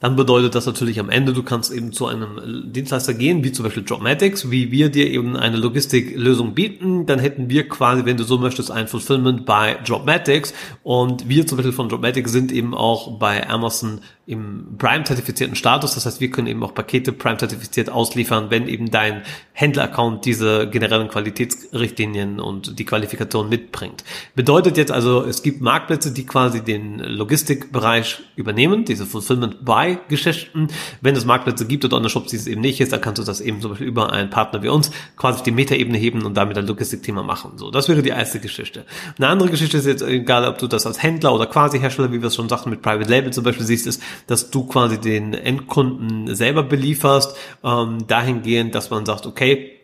dann 0.04 0.18
bedeutet 0.18 0.54
das 0.54 0.66
natürlich 0.66 1.00
am 1.00 1.10
Ende, 1.10 1.32
du 1.32 1.44
kannst 1.44 1.72
eben 1.72 1.94
zu 1.94 2.08
einem 2.08 2.74
Dienstleister 2.74 3.14
gehen, 3.14 3.46
wie 3.46 3.54
zum 3.54 3.64
Beispiel 3.64 3.84
Dropmatics, 3.84 4.52
wie 4.52 4.70
wir 4.70 4.90
dir 4.90 5.10
eben 5.10 5.38
eine 5.38 5.56
Logistiklösung 5.56 6.54
bieten. 6.54 7.06
Dann 7.06 7.20
hätten 7.20 7.50
wir 7.50 7.70
quasi, 7.70 8.04
wenn 8.04 8.18
du 8.18 8.26
so 8.26 8.38
möchtest, 8.38 8.70
ein 8.70 8.90
Fulfillment 8.90 9.46
bei 9.46 9.78
Dropmatics. 9.88 10.54
Und 10.84 11.30
wir 11.30 11.48
zum 11.48 11.58
Beispiel 11.58 11.72
von 11.72 11.88
Dropmatics 11.88 12.34
sind 12.34 12.52
eben 12.52 12.74
auch 12.74 13.18
bei 13.18 13.50
Amazon 13.50 14.02
im 14.26 14.78
Prime-zertifizierten 14.78 15.56
Status. 15.56 15.96
Das 15.96 16.06
heißt, 16.06 16.20
wir 16.22 16.30
können 16.30 16.48
eben 16.48 16.64
auch 16.64 16.74
Pakete 16.74 17.14
Prime-zertifiziert 17.14 17.90
ausliefern, 17.90 18.48
wenn 18.50 18.68
eben 18.68 18.92
dein 18.92 19.22
Händler-Account 19.54 20.26
diese 20.26 20.70
generellen 20.70 21.08
Qualitätsrichtlinien 21.08 22.42
und 22.42 22.78
die 22.78 22.86
Qualifikation 22.86 23.48
mitbringt. 23.48 24.04
Bedeutet 24.36 24.78
jetzt 24.78 24.92
also, 24.92 25.24
es 25.24 25.44
gibt 25.44 25.62
Marktplätze, 25.62 26.14
die 26.14 26.26
quasi 26.26 26.62
den 26.62 27.00
Logistikbereich 27.00 28.20
übernehmen, 28.36 28.86
diese 28.86 29.06
Fulfillment-Buy-Geschichten. 29.94 30.68
Wenn 31.02 31.16
es 31.16 31.26
Marktplätze 31.26 31.66
gibt 31.66 31.86
oder 31.86 31.98
Online-Shops, 31.98 32.32
die 32.32 32.38
es 32.38 32.48
eben 32.48 32.62
nicht 32.62 32.80
ist, 32.82 32.92
dann 32.92 33.02
kannst 33.02 33.20
du 33.20 33.24
das 33.24 33.42
eben 33.42 33.62
zum 33.62 33.72
Beispiel 33.72 33.88
über 33.88 34.12
einen 34.12 34.30
Partner 34.30 34.64
wie 34.64 34.70
uns 34.70 34.92
quasi 35.18 35.38
auf 35.38 35.44
die 35.44 35.52
Metaebene 35.52 35.98
heben 35.98 36.26
und 36.26 36.36
damit 36.36 36.58
ein 36.58 36.68
Logistikthema 36.68 37.24
machen. 37.24 37.58
So, 37.58 37.72
das 37.72 37.90
wäre 37.90 38.02
die 38.02 38.10
erste 38.10 38.40
Geschichte. 38.40 38.86
Eine 39.18 39.28
andere 39.28 39.50
Geschichte 39.50 39.78
ist 39.78 39.86
jetzt, 39.86 40.02
egal 40.02 40.48
ob 40.48 40.58
du 40.58 40.68
das 40.68 40.86
als 40.86 41.02
Händler 41.02 41.34
oder 41.34 41.46
quasi 41.46 41.80
Hersteller, 41.80 42.12
wie 42.12 42.22
wir 42.22 42.28
es 42.28 42.36
schon 42.36 42.50
sagten, 42.50 42.70
mit 42.70 42.82
Private 42.82 43.10
Label 43.10 43.32
zum 43.32 43.44
Beispiel 43.44 43.66
siehst, 43.66 43.88
ist, 43.88 44.02
dass 44.28 44.50
du 44.50 44.66
quasi 44.66 45.00
den 45.00 45.34
Endkunden 45.34 46.34
selber 46.36 46.64
belieferst, 46.64 47.36
ähm, 47.64 48.06
dahingehend, 48.08 48.76
dass 48.76 48.90
man 48.90 49.06
sagt, 49.06 49.26
okay, 49.26 49.80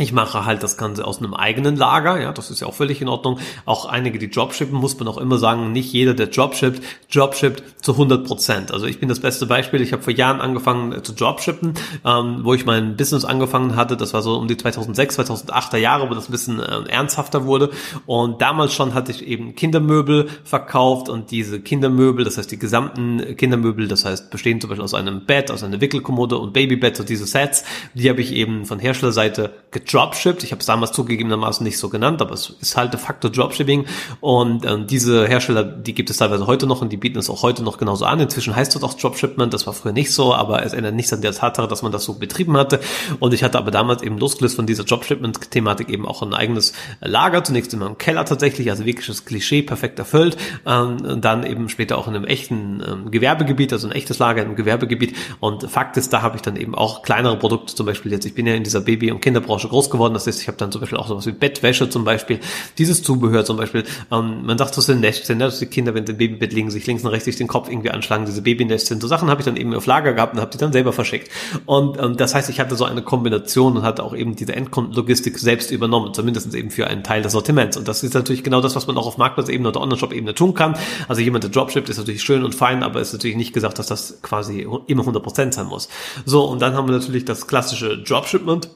ich 0.00 0.12
mache 0.12 0.44
halt 0.44 0.62
das 0.64 0.76
Ganze 0.76 1.06
aus 1.06 1.18
einem 1.18 1.34
eigenen 1.34 1.76
Lager, 1.76 2.20
ja, 2.20 2.32
das 2.32 2.50
ist 2.50 2.60
ja 2.60 2.66
auch 2.66 2.74
völlig 2.74 3.00
in 3.00 3.08
Ordnung. 3.08 3.38
Auch 3.64 3.86
einige, 3.86 4.18
die 4.18 4.28
Dropshippen, 4.28 4.76
muss 4.76 4.98
man 4.98 5.06
auch 5.06 5.18
immer 5.18 5.38
sagen, 5.38 5.70
nicht 5.70 5.92
jeder, 5.92 6.14
der 6.14 6.26
Dropshippt, 6.26 6.82
Dropshippt 7.14 7.62
zu 7.80 7.92
100 7.92 8.26
Prozent. 8.26 8.72
Also 8.72 8.86
ich 8.86 8.98
bin 8.98 9.08
das 9.08 9.20
beste 9.20 9.46
Beispiel. 9.46 9.80
Ich 9.82 9.92
habe 9.92 10.02
vor 10.02 10.12
Jahren 10.12 10.40
angefangen 10.40 10.92
äh, 10.92 11.02
zu 11.02 11.12
Dropshippen, 11.12 11.74
ähm, 12.04 12.40
wo 12.42 12.54
ich 12.54 12.66
mein 12.66 12.96
Business 12.96 13.24
angefangen 13.24 13.76
hatte. 13.76 13.96
Das 13.96 14.14
war 14.14 14.22
so 14.22 14.36
um 14.36 14.48
die 14.48 14.56
2006, 14.56 15.18
2008er 15.20 15.76
Jahre, 15.76 16.10
wo 16.10 16.14
das 16.14 16.28
ein 16.28 16.32
bisschen 16.32 16.58
äh, 16.58 16.88
ernsthafter 16.88 17.44
wurde. 17.44 17.70
Und 18.06 18.42
damals 18.42 18.74
schon 18.74 18.94
hatte 18.94 19.12
ich 19.12 19.24
eben 19.24 19.54
Kindermöbel 19.54 20.28
verkauft 20.42 21.08
und 21.08 21.30
diese 21.30 21.60
Kindermöbel, 21.60 22.24
das 22.24 22.36
heißt 22.36 22.50
die 22.50 22.58
gesamten 22.58 23.36
Kindermöbel, 23.36 23.86
das 23.86 24.04
heißt 24.04 24.30
bestehen 24.30 24.60
zum 24.60 24.70
Beispiel 24.70 24.84
aus 24.84 24.94
einem 24.94 25.24
Bett, 25.24 25.52
aus 25.52 25.62
einer 25.62 25.80
Wickelkommode 25.80 26.36
und 26.36 26.52
Babybett, 26.52 26.96
so 26.96 27.04
diese 27.04 27.26
Sets, 27.26 27.64
die 27.94 28.10
habe 28.10 28.20
ich 28.20 28.32
eben 28.32 28.64
von 28.64 28.80
Herstellerseite 28.80 29.52
gedropshippt. 29.84 30.42
Ich 30.42 30.52
habe 30.52 30.60
es 30.60 30.66
damals 30.66 30.92
zugegebenermaßen 30.92 31.64
nicht 31.64 31.78
so 31.78 31.88
genannt, 31.88 32.20
aber 32.22 32.32
es 32.34 32.50
ist 32.60 32.76
halt 32.76 32.92
de 32.92 33.00
facto 33.00 33.28
Dropshipping. 33.28 33.86
Und 34.20 34.64
ähm, 34.64 34.86
diese 34.86 35.26
Hersteller, 35.26 35.64
die 35.64 35.94
gibt 35.94 36.10
es 36.10 36.18
teilweise 36.18 36.46
heute 36.46 36.66
noch 36.66 36.82
und 36.82 36.92
die 36.92 36.96
bieten 36.96 37.18
es 37.18 37.30
auch 37.30 37.42
heute 37.42 37.62
noch 37.62 37.78
genauso 37.78 38.04
an. 38.04 38.20
Inzwischen 38.20 38.56
heißt 38.56 38.74
das 38.74 38.82
auch 38.82 38.94
Dropshipment. 38.94 39.52
Das 39.52 39.66
war 39.66 39.74
früher 39.74 39.92
nicht 39.92 40.12
so, 40.12 40.34
aber 40.34 40.64
es 40.64 40.72
ändert 40.72 40.94
nichts 40.94 41.12
an 41.12 41.20
der 41.20 41.32
Tatsache, 41.32 41.68
dass 41.68 41.82
man 41.82 41.92
das 41.92 42.04
so 42.04 42.14
betrieben 42.14 42.56
hatte. 42.56 42.80
Und 43.20 43.34
ich 43.34 43.44
hatte 43.44 43.58
aber 43.58 43.70
damals 43.70 44.02
eben 44.02 44.18
losgelöst 44.18 44.56
von 44.56 44.66
dieser 44.66 44.84
Dropshipment-Thematik 44.84 45.88
eben 45.88 46.06
auch 46.06 46.22
ein 46.22 46.34
eigenes 46.34 46.72
Lager. 47.00 47.44
Zunächst 47.44 47.72
immer 47.74 47.86
im 47.86 47.98
Keller 47.98 48.24
tatsächlich, 48.24 48.70
also 48.70 48.84
wirkliches 48.84 49.24
Klischee, 49.24 49.62
perfekt 49.62 49.98
erfüllt. 49.98 50.36
Ähm, 50.66 51.20
dann 51.20 51.44
eben 51.44 51.68
später 51.68 51.98
auch 51.98 52.08
in 52.08 52.14
einem 52.14 52.24
echten 52.24 52.82
ähm, 52.86 53.10
Gewerbegebiet, 53.10 53.72
also 53.72 53.88
ein 53.88 53.92
echtes 53.92 54.18
Lager 54.18 54.42
im 54.42 54.56
Gewerbegebiet. 54.56 55.16
Und 55.40 55.70
Fakt 55.70 55.96
ist, 55.96 56.12
da 56.12 56.22
habe 56.22 56.36
ich 56.36 56.42
dann 56.42 56.56
eben 56.56 56.74
auch 56.74 57.02
kleinere 57.02 57.38
Produkte, 57.38 57.74
zum 57.74 57.86
Beispiel 57.86 58.12
jetzt, 58.12 58.24
ich 58.24 58.34
bin 58.34 58.46
ja 58.46 58.54
in 58.54 58.64
dieser 58.64 58.80
Baby- 58.80 59.10
und 59.10 59.20
Kinderbranche 59.20 59.68
groß 59.74 59.90
geworden. 59.90 60.14
Das 60.14 60.26
ist, 60.26 60.40
ich 60.40 60.48
habe 60.48 60.56
dann 60.56 60.70
zum 60.70 60.80
Beispiel 60.80 60.98
auch 60.98 61.08
sowas 61.08 61.26
wie 61.26 61.32
Bettwäsche 61.32 61.90
zum 61.90 62.04
Beispiel, 62.04 62.38
dieses 62.78 63.02
Zubehör 63.02 63.44
zum 63.44 63.56
Beispiel. 63.56 63.84
Ähm, 64.10 64.46
man 64.46 64.56
sagt, 64.56 64.76
das 64.76 64.86
sind 64.86 65.00
Nestchen, 65.00 65.38
ne? 65.38 65.44
dass 65.44 65.58
die 65.58 65.66
Kinder, 65.66 65.94
wenn 65.94 66.06
sie 66.06 66.12
im 66.12 66.18
Babybett 66.18 66.52
liegen, 66.52 66.70
sich 66.70 66.86
links 66.86 67.04
und 67.04 67.10
rechts 67.10 67.24
sich 67.24 67.36
den 67.36 67.48
Kopf 67.48 67.68
irgendwie 67.68 67.90
anschlagen, 67.90 68.24
diese 68.24 68.42
Babynestchen. 68.42 69.00
So 69.00 69.08
Sachen 69.08 69.28
habe 69.28 69.40
ich 69.40 69.44
dann 69.44 69.56
eben 69.56 69.74
auf 69.74 69.86
Lager 69.86 70.12
gehabt 70.12 70.34
und 70.34 70.40
habe 70.40 70.50
die 70.50 70.58
dann 70.58 70.72
selber 70.72 70.92
verschickt. 70.92 71.30
Und 71.66 71.98
ähm, 71.98 72.16
das 72.16 72.34
heißt, 72.34 72.48
ich 72.50 72.60
hatte 72.60 72.76
so 72.76 72.84
eine 72.84 73.02
Kombination 73.02 73.76
und 73.76 73.82
hatte 73.82 74.02
auch 74.04 74.14
eben 74.14 74.36
diese 74.36 74.54
Endkundenlogistik 74.54 75.38
selbst 75.38 75.70
übernommen, 75.70 76.14
zumindest 76.14 76.54
eben 76.54 76.70
für 76.70 76.86
einen 76.86 77.02
Teil 77.02 77.22
des 77.22 77.32
Sortiments. 77.32 77.76
Und 77.76 77.88
das 77.88 78.02
ist 78.02 78.14
natürlich 78.14 78.44
genau 78.44 78.60
das, 78.60 78.76
was 78.76 78.86
man 78.86 78.96
auch 78.96 79.06
auf 79.06 79.18
Marktplatzebene 79.18 79.68
oder 79.68 79.80
Online-Shop-Ebene 79.80 80.34
tun 80.34 80.54
kann. 80.54 80.76
Also 81.08 81.20
jemand, 81.20 81.44
der 81.44 81.50
Dropshippt, 81.50 81.88
ist 81.88 81.98
natürlich 81.98 82.22
schön 82.22 82.44
und 82.44 82.54
fein, 82.54 82.82
aber 82.82 83.00
ist 83.00 83.12
natürlich 83.12 83.36
nicht 83.36 83.52
gesagt, 83.52 83.78
dass 83.78 83.86
das 83.86 84.18
quasi 84.22 84.66
immer 84.86 85.02
100% 85.02 85.52
sein 85.52 85.66
muss. 85.66 85.88
So, 86.24 86.44
und 86.44 86.62
dann 86.62 86.74
haben 86.74 86.88
wir 86.88 86.96
natürlich 86.96 87.24
das 87.24 87.46
klassische 87.46 87.98
Dropshipment 87.98 88.68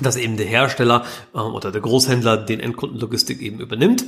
dass 0.00 0.16
eben 0.16 0.36
der 0.36 0.46
Hersteller 0.46 1.04
äh, 1.34 1.38
oder 1.38 1.70
der 1.72 1.80
Großhändler 1.80 2.36
den 2.36 2.60
Endkundenlogistik 2.60 3.40
eben 3.40 3.60
übernimmt. 3.60 4.04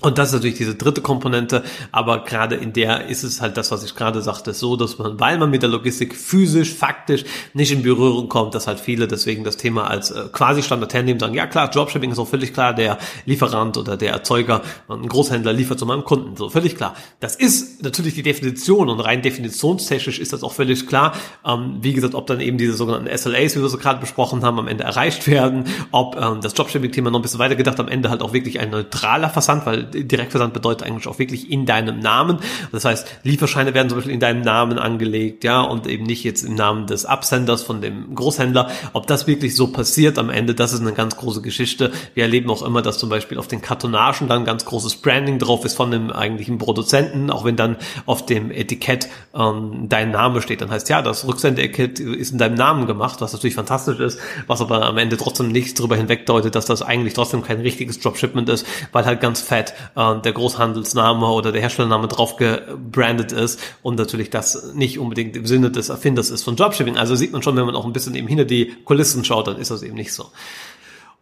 Und 0.00 0.18
das 0.18 0.28
ist 0.28 0.34
natürlich 0.34 0.56
diese 0.56 0.74
dritte 0.74 1.00
Komponente, 1.00 1.62
aber 1.92 2.24
gerade 2.24 2.56
in 2.56 2.72
der 2.72 3.06
ist 3.06 3.22
es 3.22 3.40
halt 3.40 3.56
das, 3.56 3.70
was 3.70 3.84
ich 3.84 3.94
gerade 3.94 4.22
sagte, 4.22 4.52
so, 4.52 4.74
dass 4.74 4.98
man, 4.98 5.20
weil 5.20 5.38
man 5.38 5.50
mit 5.50 5.62
der 5.62 5.70
Logistik 5.70 6.16
physisch, 6.16 6.74
faktisch 6.74 7.24
nicht 7.54 7.70
in 7.70 7.84
Berührung 7.84 8.28
kommt, 8.28 8.56
dass 8.56 8.66
halt 8.66 8.80
viele 8.80 9.06
deswegen 9.06 9.44
das 9.44 9.56
Thema 9.56 9.88
als 9.88 10.10
äh, 10.10 10.24
quasi 10.32 10.64
Standard 10.64 10.92
hernehmen, 10.92 11.20
sagen, 11.20 11.32
ja 11.34 11.46
klar, 11.46 11.70
Dropshipping 11.70 12.10
ist 12.10 12.18
auch 12.18 12.26
völlig 12.26 12.52
klar, 12.52 12.74
der 12.74 12.98
Lieferant 13.24 13.76
oder 13.78 13.96
der 13.96 14.12
Erzeuger, 14.12 14.62
ein 14.88 15.08
Großhändler 15.08 15.52
liefert 15.52 15.78
zu 15.78 15.86
meinem 15.86 16.04
Kunden, 16.04 16.36
so 16.36 16.50
völlig 16.50 16.76
klar. 16.76 16.96
Das 17.20 17.36
ist 17.36 17.82
natürlich 17.84 18.14
die 18.14 18.22
Definition 18.22 18.90
und 18.90 18.98
rein 18.98 19.22
definitionstechnisch 19.22 20.18
ist 20.18 20.32
das 20.32 20.42
auch 20.42 20.52
völlig 20.52 20.88
klar. 20.88 21.14
Ähm, 21.46 21.78
wie 21.80 21.92
gesagt, 21.92 22.16
ob 22.16 22.26
dann 22.26 22.40
eben 22.40 22.58
diese 22.58 22.74
sogenannten 22.74 23.16
SLAs, 23.16 23.56
wie 23.56 23.62
wir 23.62 23.68
so 23.68 23.78
gerade 23.78 24.00
besprochen 24.00 24.42
haben, 24.44 24.58
am 24.58 24.66
Ende 24.66 24.82
erreicht 24.82 25.28
werden, 25.28 25.64
ob 25.92 26.16
ähm, 26.20 26.40
das 26.42 26.52
Dropshipping-Thema 26.52 27.10
noch 27.10 27.20
ein 27.20 27.22
bisschen 27.22 27.38
weiter 27.38 27.54
gedacht 27.54 27.78
am 27.78 27.88
Ende 27.88 28.10
halt 28.10 28.22
auch 28.22 28.32
wirklich 28.32 28.58
ein 28.58 28.70
neutraler 28.70 29.30
Versand, 29.30 29.64
weil 29.64 29.83
Direktversand 29.84 30.54
bedeutet 30.54 30.86
eigentlich 30.86 31.06
auch 31.06 31.18
wirklich 31.18 31.50
in 31.50 31.66
deinem 31.66 32.00
Namen. 32.00 32.38
Das 32.72 32.84
heißt, 32.84 33.06
Lieferscheine 33.22 33.74
werden 33.74 33.88
zum 33.88 33.98
Beispiel 33.98 34.14
in 34.14 34.20
deinem 34.20 34.42
Namen 34.42 34.78
angelegt, 34.78 35.44
ja, 35.44 35.60
und 35.60 35.86
eben 35.86 36.04
nicht 36.04 36.24
jetzt 36.24 36.42
im 36.44 36.54
Namen 36.54 36.86
des 36.86 37.04
Absenders 37.04 37.62
von 37.62 37.80
dem 37.80 38.14
Großhändler. 38.14 38.70
Ob 38.92 39.06
das 39.06 39.26
wirklich 39.26 39.56
so 39.56 39.68
passiert 39.68 40.18
am 40.18 40.30
Ende, 40.30 40.54
das 40.54 40.72
ist 40.72 40.80
eine 40.80 40.92
ganz 40.92 41.16
große 41.16 41.42
Geschichte. 41.42 41.92
Wir 42.14 42.24
erleben 42.24 42.50
auch 42.50 42.62
immer, 42.62 42.82
dass 42.82 42.98
zum 42.98 43.08
Beispiel 43.08 43.38
auf 43.38 43.48
den 43.48 43.60
Kartonagen 43.60 44.28
dann 44.28 44.44
ganz 44.44 44.64
großes 44.64 44.96
Branding 44.96 45.38
drauf 45.38 45.64
ist 45.64 45.74
von 45.74 45.90
dem 45.90 46.10
eigentlichen 46.10 46.58
Produzenten, 46.58 47.30
auch 47.30 47.44
wenn 47.44 47.56
dann 47.56 47.76
auf 48.06 48.26
dem 48.26 48.50
Etikett 48.50 49.08
ähm, 49.34 49.88
dein 49.88 50.10
Name 50.10 50.42
steht. 50.42 50.60
Dann 50.60 50.70
heißt 50.70 50.88
ja, 50.88 51.02
das 51.02 51.26
Rücksendeetikett 51.26 52.00
ist 52.00 52.32
in 52.32 52.38
deinem 52.38 52.54
Namen 52.54 52.86
gemacht, 52.86 53.20
was 53.20 53.32
natürlich 53.32 53.54
fantastisch 53.54 53.98
ist, 54.00 54.18
was 54.46 54.60
aber 54.60 54.82
am 54.86 54.98
Ende 54.98 55.16
trotzdem 55.16 55.48
nichts 55.48 55.74
darüber 55.74 55.96
hinwegdeutet, 55.96 56.54
dass 56.54 56.66
das 56.66 56.82
eigentlich 56.82 57.14
trotzdem 57.14 57.42
kein 57.42 57.60
richtiges 57.60 58.00
Dropshipment 58.00 58.48
ist, 58.48 58.66
weil 58.92 59.04
halt 59.04 59.20
ganz 59.20 59.40
fett 59.40 59.73
der 59.96 60.32
Großhandelsname 60.32 61.26
oder 61.26 61.52
der 61.52 61.60
Herstellername 61.60 62.08
drauf 62.08 62.36
gebrandet 62.36 63.32
ist 63.32 63.60
und 63.82 63.98
natürlich 63.98 64.30
das 64.30 64.74
nicht 64.74 64.98
unbedingt 64.98 65.36
im 65.36 65.46
Sinne 65.46 65.70
des 65.70 65.88
Erfinders 65.88 66.30
ist 66.30 66.42
von 66.42 66.56
Dropshipping. 66.56 66.96
Also 66.96 67.14
sieht 67.14 67.32
man 67.32 67.42
schon, 67.42 67.56
wenn 67.56 67.66
man 67.66 67.76
auch 67.76 67.84
ein 67.84 67.92
bisschen 67.92 68.14
eben 68.14 68.28
hinter 68.28 68.44
die 68.44 68.74
Kulissen 68.84 69.24
schaut, 69.24 69.46
dann 69.46 69.56
ist 69.56 69.70
das 69.70 69.82
eben 69.82 69.94
nicht 69.94 70.12
so. 70.12 70.30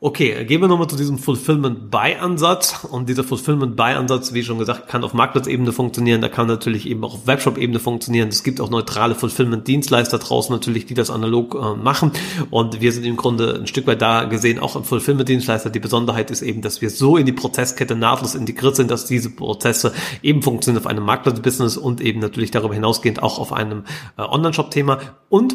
Okay, 0.04 0.44
gehen 0.46 0.60
wir 0.60 0.66
nochmal 0.66 0.88
zu 0.88 0.96
diesem 0.96 1.16
Fulfillment-Buy-Ansatz. 1.16 2.86
Und 2.90 3.08
dieser 3.08 3.22
Fulfillment-Buy-Ansatz, 3.22 4.34
wie 4.34 4.42
schon 4.42 4.58
gesagt, 4.58 4.88
kann 4.88 5.04
auf 5.04 5.14
Marktplatzebene 5.14 5.70
funktionieren, 5.70 6.20
da 6.20 6.28
kann 6.28 6.48
natürlich 6.48 6.88
eben 6.88 7.04
auch 7.04 7.14
auf 7.14 7.28
Webshop-Ebene 7.28 7.78
funktionieren. 7.78 8.28
Es 8.28 8.42
gibt 8.42 8.60
auch 8.60 8.68
neutrale 8.68 9.14
Fulfillment-Dienstleister 9.14 10.18
draußen 10.18 10.52
natürlich, 10.52 10.86
die 10.86 10.94
das 10.94 11.08
analog 11.08 11.54
äh, 11.54 11.80
machen. 11.80 12.10
Und 12.50 12.80
wir 12.80 12.90
sind 12.90 13.04
im 13.04 13.16
Grunde 13.16 13.54
ein 13.60 13.68
Stück 13.68 13.86
weit 13.86 14.02
da 14.02 14.24
gesehen, 14.24 14.58
auch 14.58 14.74
im 14.74 14.82
Fulfillment-Dienstleister. 14.82 15.70
Die 15.70 15.78
Besonderheit 15.78 16.32
ist 16.32 16.42
eben, 16.42 16.62
dass 16.62 16.82
wir 16.82 16.90
so 16.90 17.16
in 17.16 17.24
die 17.24 17.30
Prozesskette 17.30 17.94
nahtlos 17.94 18.34
integriert 18.34 18.74
sind, 18.74 18.90
dass 18.90 19.06
diese 19.06 19.30
Prozesse 19.30 19.92
eben 20.20 20.42
funktionieren 20.42 20.82
auf 20.82 20.90
einem 20.90 21.04
Marktplatz-Business 21.04 21.76
und 21.76 22.00
eben 22.00 22.18
natürlich 22.18 22.50
darüber 22.50 22.74
hinausgehend 22.74 23.22
auch 23.22 23.38
auf 23.38 23.52
einem 23.52 23.84
äh, 24.18 24.22
Online-Shop-Thema. 24.22 24.98
Und 25.28 25.54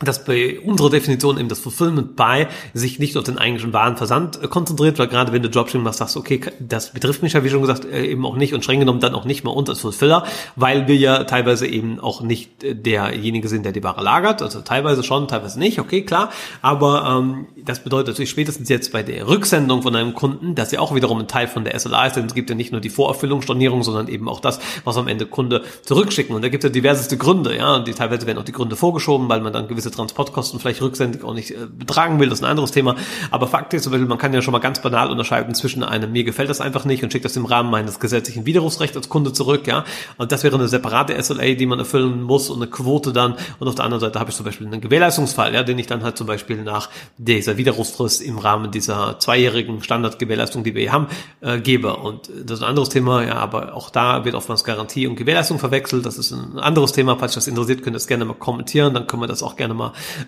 dass 0.00 0.24
bei 0.24 0.58
unserer 0.60 0.90
Definition 0.90 1.38
eben 1.38 1.48
das 1.48 1.58
Fulfillment 1.58 2.16
by 2.16 2.46
sich 2.74 2.98
nicht 2.98 3.16
auf 3.16 3.24
den 3.24 3.38
eigentlichen 3.38 3.72
Warenversand 3.72 4.42
äh, 4.42 4.48
konzentriert, 4.48 4.98
weil 4.98 5.08
gerade 5.08 5.32
wenn 5.32 5.42
du 5.42 5.50
Dropshipping 5.50 5.82
machst, 5.82 5.98
sagst 5.98 6.16
okay, 6.16 6.40
das 6.58 6.92
betrifft 6.92 7.22
mich 7.22 7.34
ja, 7.34 7.44
wie 7.44 7.50
schon 7.50 7.60
gesagt, 7.60 7.84
äh, 7.84 8.06
eben 8.06 8.24
auch 8.24 8.36
nicht 8.36 8.54
und 8.54 8.64
streng 8.64 8.80
genommen 8.80 9.00
dann 9.00 9.14
auch 9.14 9.24
nicht 9.24 9.44
mal 9.44 9.50
uns 9.50 9.68
als 9.68 9.80
Fulfiller, 9.80 10.24
weil 10.56 10.88
wir 10.88 10.96
ja 10.96 11.24
teilweise 11.24 11.66
eben 11.66 12.00
auch 12.00 12.22
nicht 12.22 12.64
äh, 12.64 12.74
derjenige 12.74 13.48
sind, 13.48 13.64
der 13.64 13.72
die 13.72 13.82
Ware 13.82 14.02
lagert, 14.02 14.42
also 14.42 14.60
teilweise 14.60 15.02
schon, 15.02 15.28
teilweise 15.28 15.58
nicht, 15.58 15.78
okay, 15.78 16.02
klar, 16.02 16.30
aber 16.62 17.20
ähm, 17.20 17.46
das 17.64 17.84
bedeutet 17.84 18.08
natürlich 18.08 18.30
spätestens 18.30 18.68
jetzt 18.68 18.92
bei 18.92 19.02
der 19.02 19.28
Rücksendung 19.28 19.82
von 19.82 19.94
einem 19.94 20.14
Kunden, 20.14 20.54
dass 20.54 20.72
ja 20.72 20.80
auch 20.80 20.94
wiederum 20.94 21.18
ein 21.18 21.28
Teil 21.28 21.46
von 21.46 21.64
der 21.64 21.78
SLA 21.78 22.06
ist, 22.06 22.16
denn 22.16 22.26
es 22.26 22.34
gibt 22.34 22.48
ja 22.48 22.56
nicht 22.56 22.72
nur 22.72 22.80
die 22.80 22.90
Vorerfüllung, 22.90 23.42
Stornierung, 23.42 23.82
sondern 23.82 24.08
eben 24.08 24.28
auch 24.28 24.40
das, 24.40 24.60
was 24.84 24.96
am 24.96 25.08
Ende 25.08 25.26
Kunde 25.26 25.62
zurückschicken. 25.82 26.34
Und 26.34 26.42
da 26.42 26.48
gibt 26.48 26.64
es 26.64 26.68
ja 26.68 26.72
diverseste 26.72 27.16
Gründe, 27.16 27.56
ja, 27.56 27.76
und 27.76 27.86
die 27.86 27.92
teilweise 27.92 28.26
werden 28.26 28.38
auch 28.38 28.44
die 28.44 28.52
Gründe 28.52 28.76
vorgeschoben, 28.76 29.28
weil 29.28 29.40
man 29.40 29.52
dann 29.52 29.68
gewisse 29.68 29.89
gewisse 29.90 29.96
Transportkosten 29.96 30.60
vielleicht 30.60 30.82
rücksendig 30.82 31.24
auch 31.24 31.34
nicht 31.34 31.50
äh, 31.50 31.66
betragen 31.70 32.18
will, 32.20 32.28
das 32.28 32.38
ist 32.38 32.44
ein 32.44 32.50
anderes 32.50 32.70
Thema. 32.70 32.96
Aber 33.30 33.46
Fakt 33.46 33.74
ist, 33.74 33.90
man 33.90 34.18
kann 34.18 34.32
ja 34.32 34.42
schon 34.42 34.52
mal 34.52 34.58
ganz 34.58 34.80
banal 34.80 35.10
unterscheiden 35.10 35.54
zwischen 35.54 35.82
einem, 35.82 36.12
mir 36.12 36.24
gefällt 36.24 36.50
das 36.50 36.60
einfach 36.60 36.84
nicht 36.84 37.02
und 37.02 37.12
schickt 37.12 37.24
das 37.24 37.36
im 37.36 37.44
Rahmen 37.44 37.70
meines 37.70 38.00
gesetzlichen 38.00 38.46
Widerrufsrechts 38.46 38.96
als 38.96 39.08
Kunde 39.08 39.32
zurück, 39.32 39.66
ja. 39.66 39.84
Und 40.16 40.32
das 40.32 40.44
wäre 40.44 40.56
eine 40.56 40.68
separate 40.68 41.20
SLA, 41.22 41.54
die 41.54 41.66
man 41.66 41.78
erfüllen 41.78 42.22
muss 42.22 42.50
und 42.50 42.62
eine 42.62 42.70
Quote 42.70 43.12
dann. 43.12 43.34
Und 43.58 43.68
auf 43.68 43.74
der 43.74 43.84
anderen 43.84 44.00
Seite 44.00 44.18
habe 44.18 44.30
ich 44.30 44.36
zum 44.36 44.46
Beispiel 44.46 44.66
einen 44.66 44.80
Gewährleistungsfall, 44.80 45.54
ja, 45.54 45.62
den 45.62 45.78
ich 45.78 45.86
dann 45.86 46.02
halt 46.02 46.16
zum 46.16 46.26
Beispiel 46.26 46.62
nach 46.62 46.88
dieser 47.18 47.56
Widerrufsfrist 47.56 48.22
im 48.22 48.38
Rahmen 48.38 48.70
dieser 48.70 49.18
zweijährigen 49.18 49.82
Standardgewährleistung, 49.82 50.64
die 50.64 50.74
wir 50.74 50.82
hier 50.82 50.92
haben, 50.92 51.06
äh, 51.40 51.60
gebe. 51.60 51.96
Und 51.96 52.30
das 52.44 52.58
ist 52.58 52.62
ein 52.62 52.68
anderes 52.68 52.88
Thema, 52.88 53.24
ja, 53.24 53.36
aber 53.36 53.74
auch 53.74 53.90
da 53.90 54.24
wird 54.24 54.34
oftmals 54.34 54.64
Garantie 54.64 55.06
und 55.06 55.16
Gewährleistung 55.16 55.58
verwechselt. 55.58 56.06
Das 56.06 56.18
ist 56.18 56.32
ein 56.32 56.58
anderes 56.58 56.92
Thema. 56.92 57.16
Falls 57.18 57.32
euch 57.32 57.36
das 57.36 57.48
interessiert, 57.48 57.82
könnt 57.82 57.94
ihr 57.94 58.00
das 58.00 58.06
gerne 58.06 58.24
mal 58.24 58.34
kommentieren, 58.34 58.94
dann 58.94 59.06
können 59.06 59.22
wir 59.22 59.26
das 59.26 59.42
auch 59.42 59.56
gerne 59.56 59.74
mal 59.74 59.79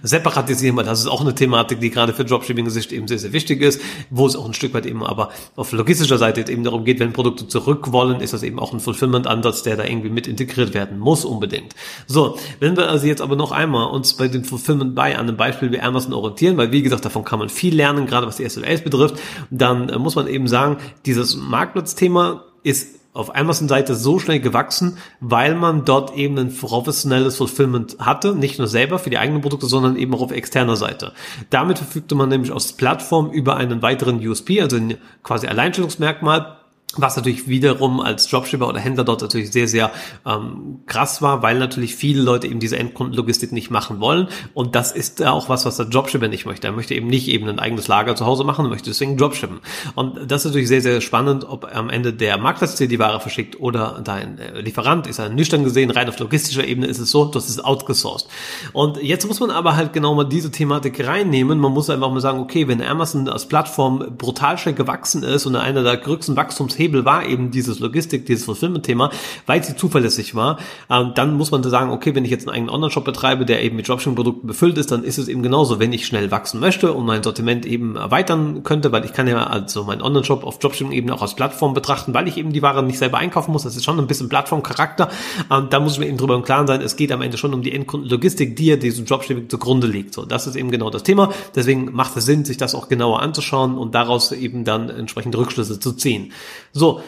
separatisieren, 0.02 0.76
weil 0.76 0.84
das 0.84 1.00
ist 1.00 1.06
auch 1.06 1.20
eine 1.20 1.34
Thematik, 1.34 1.80
die 1.80 1.90
gerade 1.90 2.12
für 2.12 2.24
Dropshipping-Sicht 2.24 2.92
eben 2.92 3.08
sehr, 3.08 3.18
sehr 3.18 3.32
wichtig 3.32 3.62
ist, 3.62 3.80
wo 4.10 4.26
es 4.26 4.36
auch 4.36 4.46
ein 4.46 4.54
Stück 4.54 4.74
weit 4.74 4.86
eben 4.86 5.04
aber 5.04 5.30
auf 5.56 5.72
logistischer 5.72 6.18
Seite 6.18 6.40
eben 6.50 6.64
darum 6.64 6.84
geht, 6.84 7.00
wenn 7.00 7.12
Produkte 7.12 7.48
zurück 7.48 7.92
wollen, 7.92 8.20
ist 8.20 8.32
das 8.32 8.42
eben 8.42 8.58
auch 8.58 8.72
ein 8.72 8.80
Fulfillment-Ansatz, 8.80 9.62
der 9.62 9.76
da 9.76 9.84
irgendwie 9.84 10.10
mit 10.10 10.26
integriert 10.26 10.74
werden 10.74 10.98
muss 10.98 11.24
unbedingt. 11.24 11.74
So, 12.06 12.38
wenn 12.60 12.76
wir 12.76 12.88
also 12.88 13.06
jetzt 13.06 13.22
aber 13.22 13.36
noch 13.36 13.52
einmal 13.52 13.90
uns 13.90 14.14
bei 14.14 14.28
den 14.28 14.44
Fulfillment 14.44 14.94
bei 14.94 15.16
an 15.16 15.28
einem 15.28 15.36
Beispiel 15.36 15.72
wie 15.72 15.80
Amazon 15.80 16.12
orientieren, 16.12 16.56
weil 16.56 16.72
wie 16.72 16.82
gesagt, 16.82 17.04
davon 17.04 17.24
kann 17.24 17.38
man 17.38 17.48
viel 17.48 17.74
lernen, 17.74 18.06
gerade 18.06 18.26
was 18.26 18.36
die 18.36 18.48
SLAs 18.48 18.82
betrifft, 18.82 19.16
dann 19.50 19.88
äh, 19.88 19.98
muss 19.98 20.14
man 20.14 20.26
eben 20.26 20.48
sagen, 20.48 20.78
dieses 21.06 21.36
Marktplatzthema 21.36 22.44
ist 22.62 23.01
auf 23.14 23.34
Amazon-Seite 23.36 23.94
so 23.94 24.18
schnell 24.18 24.40
gewachsen, 24.40 24.96
weil 25.20 25.54
man 25.54 25.84
dort 25.84 26.16
eben 26.16 26.38
ein 26.38 26.54
professionelles 26.54 27.36
Fulfillment 27.36 27.96
hatte, 27.98 28.34
nicht 28.34 28.58
nur 28.58 28.68
selber 28.68 28.98
für 28.98 29.10
die 29.10 29.18
eigenen 29.18 29.42
Produkte, 29.42 29.66
sondern 29.66 29.96
eben 29.96 30.14
auch 30.14 30.22
auf 30.22 30.32
externer 30.32 30.76
Seite. 30.76 31.12
Damit 31.50 31.78
verfügte 31.78 32.14
man 32.14 32.30
nämlich 32.30 32.52
aus 32.52 32.72
Plattform 32.72 33.30
über 33.30 33.56
einen 33.56 33.82
weiteren 33.82 34.26
USP, 34.26 34.62
also 34.62 34.76
ein 34.76 34.96
quasi 35.22 35.46
Alleinstellungsmerkmal, 35.46 36.56
was 36.96 37.16
natürlich 37.16 37.48
wiederum 37.48 38.00
als 38.00 38.28
Dropshipper 38.28 38.68
oder 38.68 38.80
Händler 38.80 39.04
dort 39.04 39.22
natürlich 39.22 39.50
sehr, 39.50 39.68
sehr 39.68 39.90
ähm, 40.26 40.80
krass 40.86 41.22
war, 41.22 41.42
weil 41.42 41.58
natürlich 41.58 41.96
viele 41.96 42.22
Leute 42.22 42.46
eben 42.46 42.60
diese 42.60 42.78
Endkundenlogistik 42.78 43.52
nicht 43.52 43.70
machen 43.70 44.00
wollen. 44.00 44.28
Und 44.54 44.74
das 44.74 44.92
ist 44.92 45.24
auch 45.24 45.48
was, 45.48 45.64
was 45.64 45.76
der 45.76 45.86
Dropshipper 45.86 46.28
nicht 46.28 46.46
möchte. 46.46 46.66
Er 46.66 46.72
möchte 46.72 46.94
eben 46.94 47.06
nicht 47.06 47.28
eben 47.28 47.48
ein 47.48 47.58
eigenes 47.58 47.88
Lager 47.88 48.14
zu 48.16 48.26
Hause 48.26 48.44
machen, 48.44 48.68
möchte 48.68 48.90
deswegen 48.90 49.16
Dropshippen. 49.16 49.60
Und 49.94 50.30
das 50.30 50.42
ist 50.42 50.46
natürlich 50.46 50.68
sehr, 50.68 50.82
sehr 50.82 51.00
spannend, 51.00 51.44
ob 51.48 51.64
am 51.74 51.90
Ende 51.90 52.12
der 52.12 52.38
Marktplatz 52.38 52.76
die 52.76 52.98
Ware 52.98 53.20
verschickt 53.20 53.60
oder 53.60 54.00
dein 54.04 54.38
äh, 54.38 54.60
Lieferant 54.60 55.06
ist 55.06 55.18
er 55.18 55.28
nüchtern 55.28 55.64
gesehen, 55.64 55.90
rein 55.90 56.08
auf 56.08 56.18
logistischer 56.18 56.66
Ebene 56.66 56.86
ist 56.86 56.98
es 56.98 57.10
so, 57.10 57.24
das 57.26 57.48
ist 57.48 57.64
outgesourced. 57.64 58.28
Und 58.72 59.02
jetzt 59.02 59.26
muss 59.26 59.40
man 59.40 59.50
aber 59.50 59.76
halt 59.76 59.92
genau 59.92 60.14
mal 60.14 60.24
diese 60.24 60.50
Thematik 60.50 61.06
reinnehmen. 61.06 61.58
Man 61.58 61.72
muss 61.72 61.90
einfach 61.90 62.10
mal 62.10 62.20
sagen, 62.20 62.40
okay, 62.40 62.68
wenn 62.68 62.82
Amazon 62.82 63.28
als 63.28 63.46
Plattform 63.46 64.16
brutal 64.16 64.58
schnell 64.58 64.74
gewachsen 64.74 65.22
ist 65.22 65.46
und 65.46 65.56
einer 65.56 65.82
der 65.82 65.96
größten 65.96 66.36
Wachstums 66.36 66.74
Hebel 66.82 67.04
war 67.04 67.26
eben 67.26 67.50
dieses 67.50 67.78
Logistik, 67.78 68.26
dieses 68.26 68.44
Fulfillment-Thema, 68.44 69.10
weil 69.46 69.62
sie 69.62 69.76
zuverlässig 69.76 70.34
war, 70.34 70.58
ähm, 70.90 71.12
dann 71.14 71.34
muss 71.34 71.50
man 71.50 71.62
sagen, 71.62 71.90
okay, 71.90 72.14
wenn 72.14 72.24
ich 72.24 72.30
jetzt 72.30 72.48
einen 72.48 72.56
eigenen 72.56 72.74
Online-Shop 72.74 73.04
betreibe, 73.04 73.46
der 73.46 73.62
eben 73.62 73.76
mit 73.76 73.88
Dropshipping-Produkten 73.88 74.46
befüllt 74.46 74.76
ist, 74.78 74.90
dann 74.90 75.04
ist 75.04 75.18
es 75.18 75.28
eben 75.28 75.42
genauso, 75.42 75.78
wenn 75.78 75.92
ich 75.92 76.06
schnell 76.06 76.30
wachsen 76.30 76.60
möchte 76.60 76.92
und 76.92 77.06
mein 77.06 77.22
Sortiment 77.22 77.64
eben 77.66 77.96
erweitern 77.96 78.62
könnte, 78.64 78.90
weil 78.92 79.04
ich 79.04 79.12
kann 79.12 79.28
ja 79.28 79.44
also 79.44 79.84
meinen 79.84 80.02
Online-Shop 80.02 80.44
auf 80.44 80.58
Dropshipping-Ebene 80.58 81.14
auch 81.14 81.22
als 81.22 81.34
Plattform 81.34 81.74
betrachten, 81.74 82.14
weil 82.14 82.26
ich 82.28 82.36
eben 82.36 82.52
die 82.52 82.62
Ware 82.62 82.82
nicht 82.82 82.98
selber 82.98 83.18
einkaufen 83.18 83.52
muss, 83.52 83.62
das 83.62 83.76
ist 83.76 83.84
schon 83.84 83.98
ein 83.98 84.06
bisschen 84.06 84.28
Plattform-Charakter, 84.28 85.08
ähm, 85.50 85.68
da 85.70 85.80
muss 85.80 85.94
ich 85.94 85.98
mir 86.00 86.06
eben 86.06 86.18
drüber 86.18 86.34
im 86.34 86.42
Klaren 86.42 86.66
sein, 86.66 86.80
es 86.80 86.96
geht 86.96 87.12
am 87.12 87.22
Ende 87.22 87.38
schon 87.38 87.54
um 87.54 87.62
die 87.62 87.72
Endkundenlogistik, 87.72 88.56
die 88.56 88.66
ja 88.66 88.76
diesem 88.76 89.06
Dropshipping 89.06 89.48
zugrunde 89.48 89.86
liegt. 89.86 90.14
So, 90.14 90.24
das 90.24 90.46
ist 90.46 90.56
eben 90.56 90.70
genau 90.70 90.90
das 90.90 91.02
Thema, 91.02 91.30
deswegen 91.54 91.92
macht 91.92 92.16
es 92.16 92.24
Sinn, 92.24 92.44
sich 92.44 92.56
das 92.56 92.74
auch 92.74 92.88
genauer 92.88 93.22
anzuschauen 93.22 93.78
und 93.78 93.94
daraus 93.94 94.32
eben 94.32 94.64
dann 94.64 94.88
entsprechende 94.90 95.38
Rückschlüsse 95.38 95.78
zu 95.78 95.92
ziehen. 95.92 96.32
So, 96.72 97.00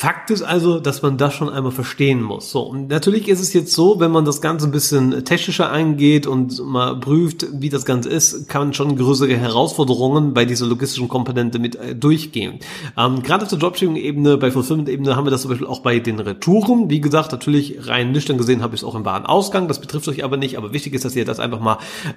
Fakt 0.00 0.30
ist 0.30 0.40
also, 0.40 0.80
dass 0.80 1.02
man 1.02 1.18
das 1.18 1.34
schon 1.34 1.50
einmal 1.50 1.72
verstehen 1.72 2.22
muss. 2.22 2.50
So, 2.50 2.62
und 2.62 2.88
natürlich 2.88 3.28
ist 3.28 3.38
es 3.38 3.52
jetzt 3.52 3.74
so, 3.74 4.00
wenn 4.00 4.10
man 4.10 4.24
das 4.24 4.40
Ganze 4.40 4.66
ein 4.66 4.70
bisschen 4.70 5.26
technischer 5.26 5.70
eingeht 5.70 6.26
und 6.26 6.64
mal 6.64 6.98
prüft, 6.98 7.46
wie 7.52 7.68
das 7.68 7.84
Ganze 7.84 8.08
ist, 8.08 8.48
kann 8.48 8.62
man 8.62 8.72
schon 8.72 8.96
größere 8.96 9.36
Herausforderungen 9.36 10.32
bei 10.32 10.46
dieser 10.46 10.64
logistischen 10.64 11.08
Komponente 11.08 11.58
mit 11.58 11.76
äh, 11.76 11.94
durchgehen. 11.94 12.60
Ähm, 12.96 13.22
gerade 13.22 13.42
auf 13.42 13.50
der 13.50 13.58
Dropshipping-Ebene, 13.58 14.38
bei 14.38 14.50
Fulfillment-Ebene 14.50 15.16
haben 15.16 15.26
wir 15.26 15.30
das 15.30 15.42
zum 15.42 15.50
Beispiel 15.50 15.66
auch 15.66 15.80
bei 15.80 15.98
den 15.98 16.18
Retouren. 16.18 16.88
Wie 16.88 17.02
gesagt, 17.02 17.32
natürlich 17.32 17.86
rein 17.86 18.10
nüchtern 18.10 18.38
gesehen 18.38 18.62
habe 18.62 18.74
ich 18.74 18.80
es 18.80 18.84
auch 18.88 18.94
im 18.94 19.04
Warenausgang. 19.04 19.68
Das 19.68 19.82
betrifft 19.82 20.08
euch 20.08 20.24
aber 20.24 20.38
nicht. 20.38 20.56
Aber 20.56 20.72
wichtig 20.72 20.94
ist, 20.94 21.04
dass 21.04 21.14
ihr 21.14 21.26
das 21.26 21.40
einfach 21.40 21.60
mal 21.60 21.76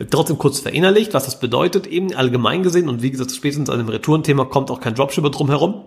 trotzdem 0.09 0.37
kurz 0.37 0.59
verinnerlicht, 0.59 1.13
was 1.13 1.25
das 1.25 1.37
bedeutet 1.37 1.87
eben 1.87 2.13
allgemein 2.13 2.63
gesehen. 2.63 2.87
Und 2.87 3.01
wie 3.01 3.11
gesagt, 3.11 3.31
spätestens 3.31 3.69
an 3.69 3.79
dem 3.79 3.89
Retourenthema 3.89 4.45
kommt 4.45 4.71
auch 4.71 4.79
kein 4.79 4.95
Dropshipper 4.95 5.31
drum 5.31 5.49
herum 5.49 5.83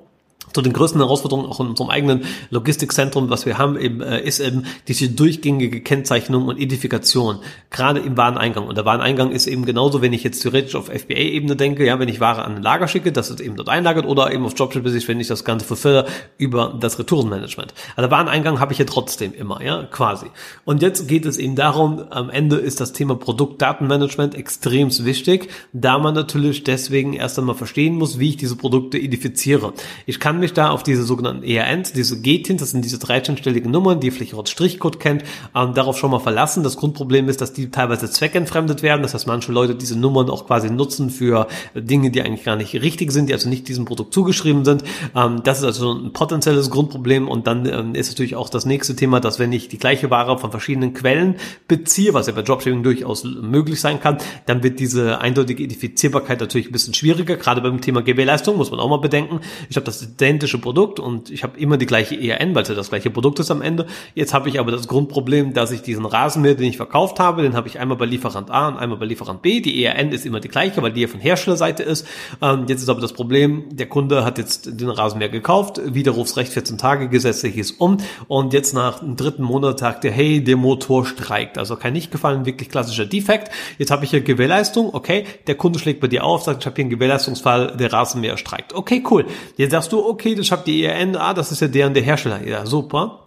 zu 0.56 0.62
den 0.62 0.72
größten 0.72 0.98
Herausforderungen 1.00 1.46
auch 1.50 1.60
in 1.60 1.66
unserem 1.66 1.90
eigenen 1.90 2.24
Logistikzentrum, 2.48 3.28
was 3.28 3.44
wir 3.44 3.58
haben, 3.58 3.78
eben, 3.78 4.00
äh, 4.00 4.22
ist 4.22 4.40
eben 4.40 4.64
diese 4.88 5.10
durchgängige 5.10 5.82
Kennzeichnung 5.82 6.46
und 6.46 6.58
Identifikation, 6.58 7.40
gerade 7.70 8.00
im 8.00 8.16
Wareneingang. 8.16 8.66
Und 8.66 8.78
der 8.78 8.86
Wareneingang 8.86 9.32
ist 9.32 9.46
eben 9.46 9.66
genauso, 9.66 10.00
wenn 10.00 10.14
ich 10.14 10.24
jetzt 10.24 10.40
theoretisch 10.40 10.74
auf 10.74 10.88
FBA-Ebene 10.88 11.56
denke, 11.56 11.84
ja, 11.84 11.98
wenn 11.98 12.08
ich 12.08 12.20
Ware 12.20 12.42
an 12.42 12.56
ein 12.56 12.62
Lager 12.62 12.88
schicke, 12.88 13.12
dass 13.12 13.28
es 13.28 13.38
eben 13.40 13.56
dort 13.56 13.68
einlagert 13.68 14.06
oder 14.06 14.32
eben 14.32 14.46
auf 14.46 14.54
Dropship-Sicht, 14.54 15.06
wenn 15.08 15.20
ich 15.20 15.28
das 15.28 15.44
Ganze 15.44 15.66
fulfille 15.66 16.06
über 16.38 16.74
das 16.80 16.98
Retourenmanagement. 16.98 17.74
Also 17.94 18.10
Wareneingang 18.10 18.58
habe 18.58 18.72
ich 18.72 18.78
ja 18.78 18.86
trotzdem 18.86 19.34
immer, 19.34 19.62
ja, 19.62 19.82
quasi. 19.82 20.26
Und 20.64 20.80
jetzt 20.80 21.06
geht 21.06 21.26
es 21.26 21.36
eben 21.36 21.54
darum, 21.54 22.02
am 22.08 22.30
Ende 22.30 22.56
ist 22.56 22.80
das 22.80 22.94
Thema 22.94 23.14
Produktdatenmanagement 23.14 24.34
extrem 24.34 24.86
wichtig, 25.04 25.50
da 25.74 25.98
man 25.98 26.14
natürlich 26.14 26.64
deswegen 26.64 27.12
erst 27.12 27.38
einmal 27.38 27.56
verstehen 27.56 27.96
muss, 27.96 28.18
wie 28.18 28.30
ich 28.30 28.36
diese 28.38 28.56
Produkte 28.56 28.96
identifiziere. 28.96 29.74
Ich 30.06 30.18
kann 30.18 30.40
mich 30.46 30.54
da 30.54 30.70
auf 30.70 30.82
diese 30.82 31.02
sogenannten 31.02 31.42
ERNs, 31.42 31.92
diese 31.92 32.20
GTINs, 32.20 32.60
das 32.60 32.70
sind 32.70 32.84
diese 32.84 32.98
13-stelligen 32.98 33.68
Nummern, 33.68 33.98
die 33.98 34.10
vielleicht 34.10 34.34
auch 34.34 34.46
Strichcode 34.46 35.00
kennt, 35.00 35.24
ähm, 35.54 35.74
darauf 35.74 35.98
schon 35.98 36.10
mal 36.10 36.20
verlassen. 36.20 36.62
Das 36.62 36.76
Grundproblem 36.76 37.28
ist, 37.28 37.40
dass 37.40 37.52
die 37.52 37.70
teilweise 37.70 38.08
zweckentfremdet 38.08 38.82
werden. 38.82 39.02
Das 39.02 39.14
heißt, 39.14 39.26
manche 39.26 39.50
Leute 39.50 39.74
diese 39.74 39.98
Nummern 39.98 40.30
auch 40.30 40.46
quasi 40.46 40.70
nutzen 40.70 41.10
für 41.10 41.48
Dinge, 41.74 42.10
die 42.10 42.22
eigentlich 42.22 42.44
gar 42.44 42.56
nicht 42.56 42.74
richtig 42.74 43.10
sind, 43.10 43.28
die 43.28 43.32
also 43.32 43.48
nicht 43.48 43.66
diesem 43.66 43.84
Produkt 43.84 44.14
zugeschrieben 44.14 44.64
sind. 44.64 44.84
Ähm, 45.16 45.42
das 45.42 45.58
ist 45.58 45.64
also 45.64 45.92
ein 45.92 46.12
potenzielles 46.12 46.70
Grundproblem. 46.70 47.28
Und 47.28 47.48
dann 47.48 47.66
ähm, 47.66 47.94
ist 47.94 48.08
natürlich 48.10 48.36
auch 48.36 48.48
das 48.48 48.66
nächste 48.66 48.94
Thema, 48.94 49.18
dass 49.20 49.38
wenn 49.40 49.52
ich 49.52 49.68
die 49.68 49.78
gleiche 49.78 50.10
Ware 50.10 50.38
von 50.38 50.52
verschiedenen 50.52 50.94
Quellen 50.94 51.34
beziehe, 51.66 52.14
was 52.14 52.28
ja 52.28 52.32
bei 52.32 52.42
Dropshipping 52.42 52.84
durchaus 52.84 53.24
möglich 53.24 53.80
sein 53.80 54.00
kann, 54.00 54.18
dann 54.46 54.62
wird 54.62 54.78
diese 54.78 55.20
eindeutige 55.20 55.64
Identifizierbarkeit 55.64 56.38
natürlich 56.40 56.68
ein 56.68 56.72
bisschen 56.72 56.94
schwieriger. 56.94 57.36
Gerade 57.36 57.60
beim 57.60 57.80
Thema 57.80 58.02
Gewährleistung 58.02 58.56
muss 58.56 58.70
man 58.70 58.78
auch 58.78 58.88
mal 58.88 58.98
bedenken. 58.98 59.40
Ich 59.68 59.76
habe 59.76 59.84
das 59.84 60.16
identische 60.36 60.58
Produkt 60.58 61.00
und 61.00 61.30
ich 61.30 61.42
habe 61.42 61.58
immer 61.58 61.76
die 61.78 61.86
gleiche 61.86 62.14
ERN, 62.14 62.54
weil 62.54 62.62
es 62.62 62.68
ja 62.68 62.74
das 62.74 62.90
gleiche 62.90 63.10
Produkt 63.10 63.38
ist 63.38 63.50
am 63.50 63.62
Ende. 63.62 63.86
Jetzt 64.14 64.34
habe 64.34 64.48
ich 64.48 64.60
aber 64.60 64.70
das 64.70 64.86
Grundproblem, 64.86 65.54
dass 65.54 65.70
ich 65.70 65.82
diesen 65.82 66.04
Rasenmäher, 66.04 66.54
den 66.54 66.68
ich 66.68 66.76
verkauft 66.76 67.18
habe, 67.18 67.42
den 67.42 67.54
habe 67.54 67.68
ich 67.68 67.78
einmal 67.78 67.96
bei 67.96 68.04
Lieferant 68.04 68.50
A 68.50 68.68
und 68.68 68.76
einmal 68.76 68.98
bei 68.98 69.06
Lieferant 69.06 69.42
B. 69.42 69.60
Die 69.60 69.82
ERN 69.82 70.12
ist 70.12 70.26
immer 70.26 70.40
die 70.40 70.48
gleiche, 70.48 70.82
weil 70.82 70.92
die 70.92 71.00
ja 71.00 71.08
von 71.08 71.20
Herstellerseite 71.20 71.82
ist. 71.82 72.06
Ähm, 72.42 72.66
jetzt 72.68 72.82
ist 72.82 72.88
aber 72.88 73.00
das 73.00 73.14
Problem, 73.14 73.64
der 73.70 73.86
Kunde 73.86 74.24
hat 74.24 74.38
jetzt 74.38 74.80
den 74.80 74.90
Rasenmäher 74.90 75.30
gekauft, 75.30 75.80
Widerrufsrecht 75.84 76.52
14 76.52 76.78
Tage, 76.78 77.08
gesetzlich 77.08 77.56
ist 77.56 77.80
um 77.80 77.96
und 78.28 78.52
jetzt 78.52 78.74
nach 78.74 79.00
dem 79.00 79.16
dritten 79.16 79.42
Monat 79.42 79.78
sagt 79.78 80.04
er, 80.04 80.12
hey, 80.12 80.44
der 80.44 80.56
Motor 80.56 81.06
streikt. 81.06 81.58
Also 81.58 81.76
kein 81.76 81.94
nicht 81.94 82.10
gefallen, 82.10 82.44
wirklich 82.44 82.68
klassischer 82.68 83.06
Defekt. 83.06 83.50
Jetzt 83.78 83.90
habe 83.90 84.04
ich 84.04 84.10
hier 84.10 84.20
Gewährleistung, 84.20 84.92
okay, 84.92 85.24
der 85.46 85.54
Kunde 85.54 85.78
schlägt 85.78 86.00
bei 86.00 86.08
dir 86.08 86.24
auf, 86.24 86.42
sagt, 86.42 86.62
ich 86.62 86.66
habe 86.66 86.76
hier 86.76 86.84
einen 86.84 86.90
Gewährleistungsfall, 86.90 87.76
der 87.76 87.92
Rasenmäher 87.92 88.36
streikt. 88.36 88.74
Okay, 88.74 89.02
cool. 89.10 89.24
Jetzt 89.56 89.70
sagst 89.70 89.92
du, 89.92 90.04
okay, 90.04 90.15
ich 90.24 90.52
habe 90.52 90.62
die 90.64 90.84
ERN, 90.84 91.16
ah, 91.16 91.34
das 91.34 91.52
ist 91.52 91.60
ja 91.60 91.68
der 91.68 91.86
und 91.86 91.94
der 91.94 92.02
Hersteller. 92.02 92.46
Ja, 92.46 92.66
super. 92.66 93.22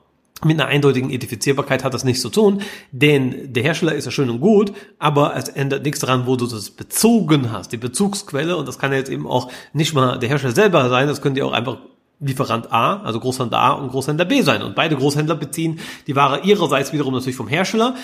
Mit 0.45 0.60
einer 0.60 0.69
eindeutigen 0.69 1.10
Identifizierbarkeit 1.10 1.84
hat 1.84 1.93
das 1.93 2.06
nichts 2.06 2.21
zu 2.21 2.30
tun, 2.30 2.62
denn 2.91 3.52
der 3.52 3.63
Hersteller 3.63 3.93
ist 3.93 4.06
ja 4.06 4.12
schön 4.12 4.30
und 4.30 4.39
gut, 4.39 4.71
aber 4.97 5.36
es 5.36 5.49
ändert 5.49 5.84
nichts 5.84 5.99
daran, 5.99 6.28
wo 6.28 6.38
du 6.38 6.47
das 6.47 6.69
bezogen 6.71 7.52
hast, 7.52 7.73
die 7.73 7.78
Bezugsquelle, 7.78 8.56
und 8.56 8.65
das 8.65 8.80
kann 8.80 8.93
ja 8.93 8.99
jetzt 8.99 9.10
eben 9.10 9.28
auch 9.28 9.52
nicht 9.73 9.93
mal 9.93 10.17
der 10.17 10.30
Hersteller 10.30 10.56
selber 10.56 10.88
sein, 10.88 11.08
das 11.08 11.21
könnte 11.21 11.41
ja 11.41 11.45
auch 11.45 11.52
einfach 11.52 11.80
Lieferant 12.21 12.71
A, 12.73 13.02
also 13.02 13.19
Großhändler 13.21 13.60
A 13.60 13.71
und 13.73 13.91
Großhändler 13.91 14.25
B 14.25 14.41
sein. 14.41 14.62
Und 14.62 14.75
beide 14.75 14.97
Großhändler 14.97 15.36
beziehen 15.36 15.80
die 16.06 16.17
Ware 16.17 16.41
ihrerseits 16.41 16.91
wiederum 16.91 17.13
natürlich 17.13 17.38
vom 17.38 17.47
Hersteller 17.47 17.95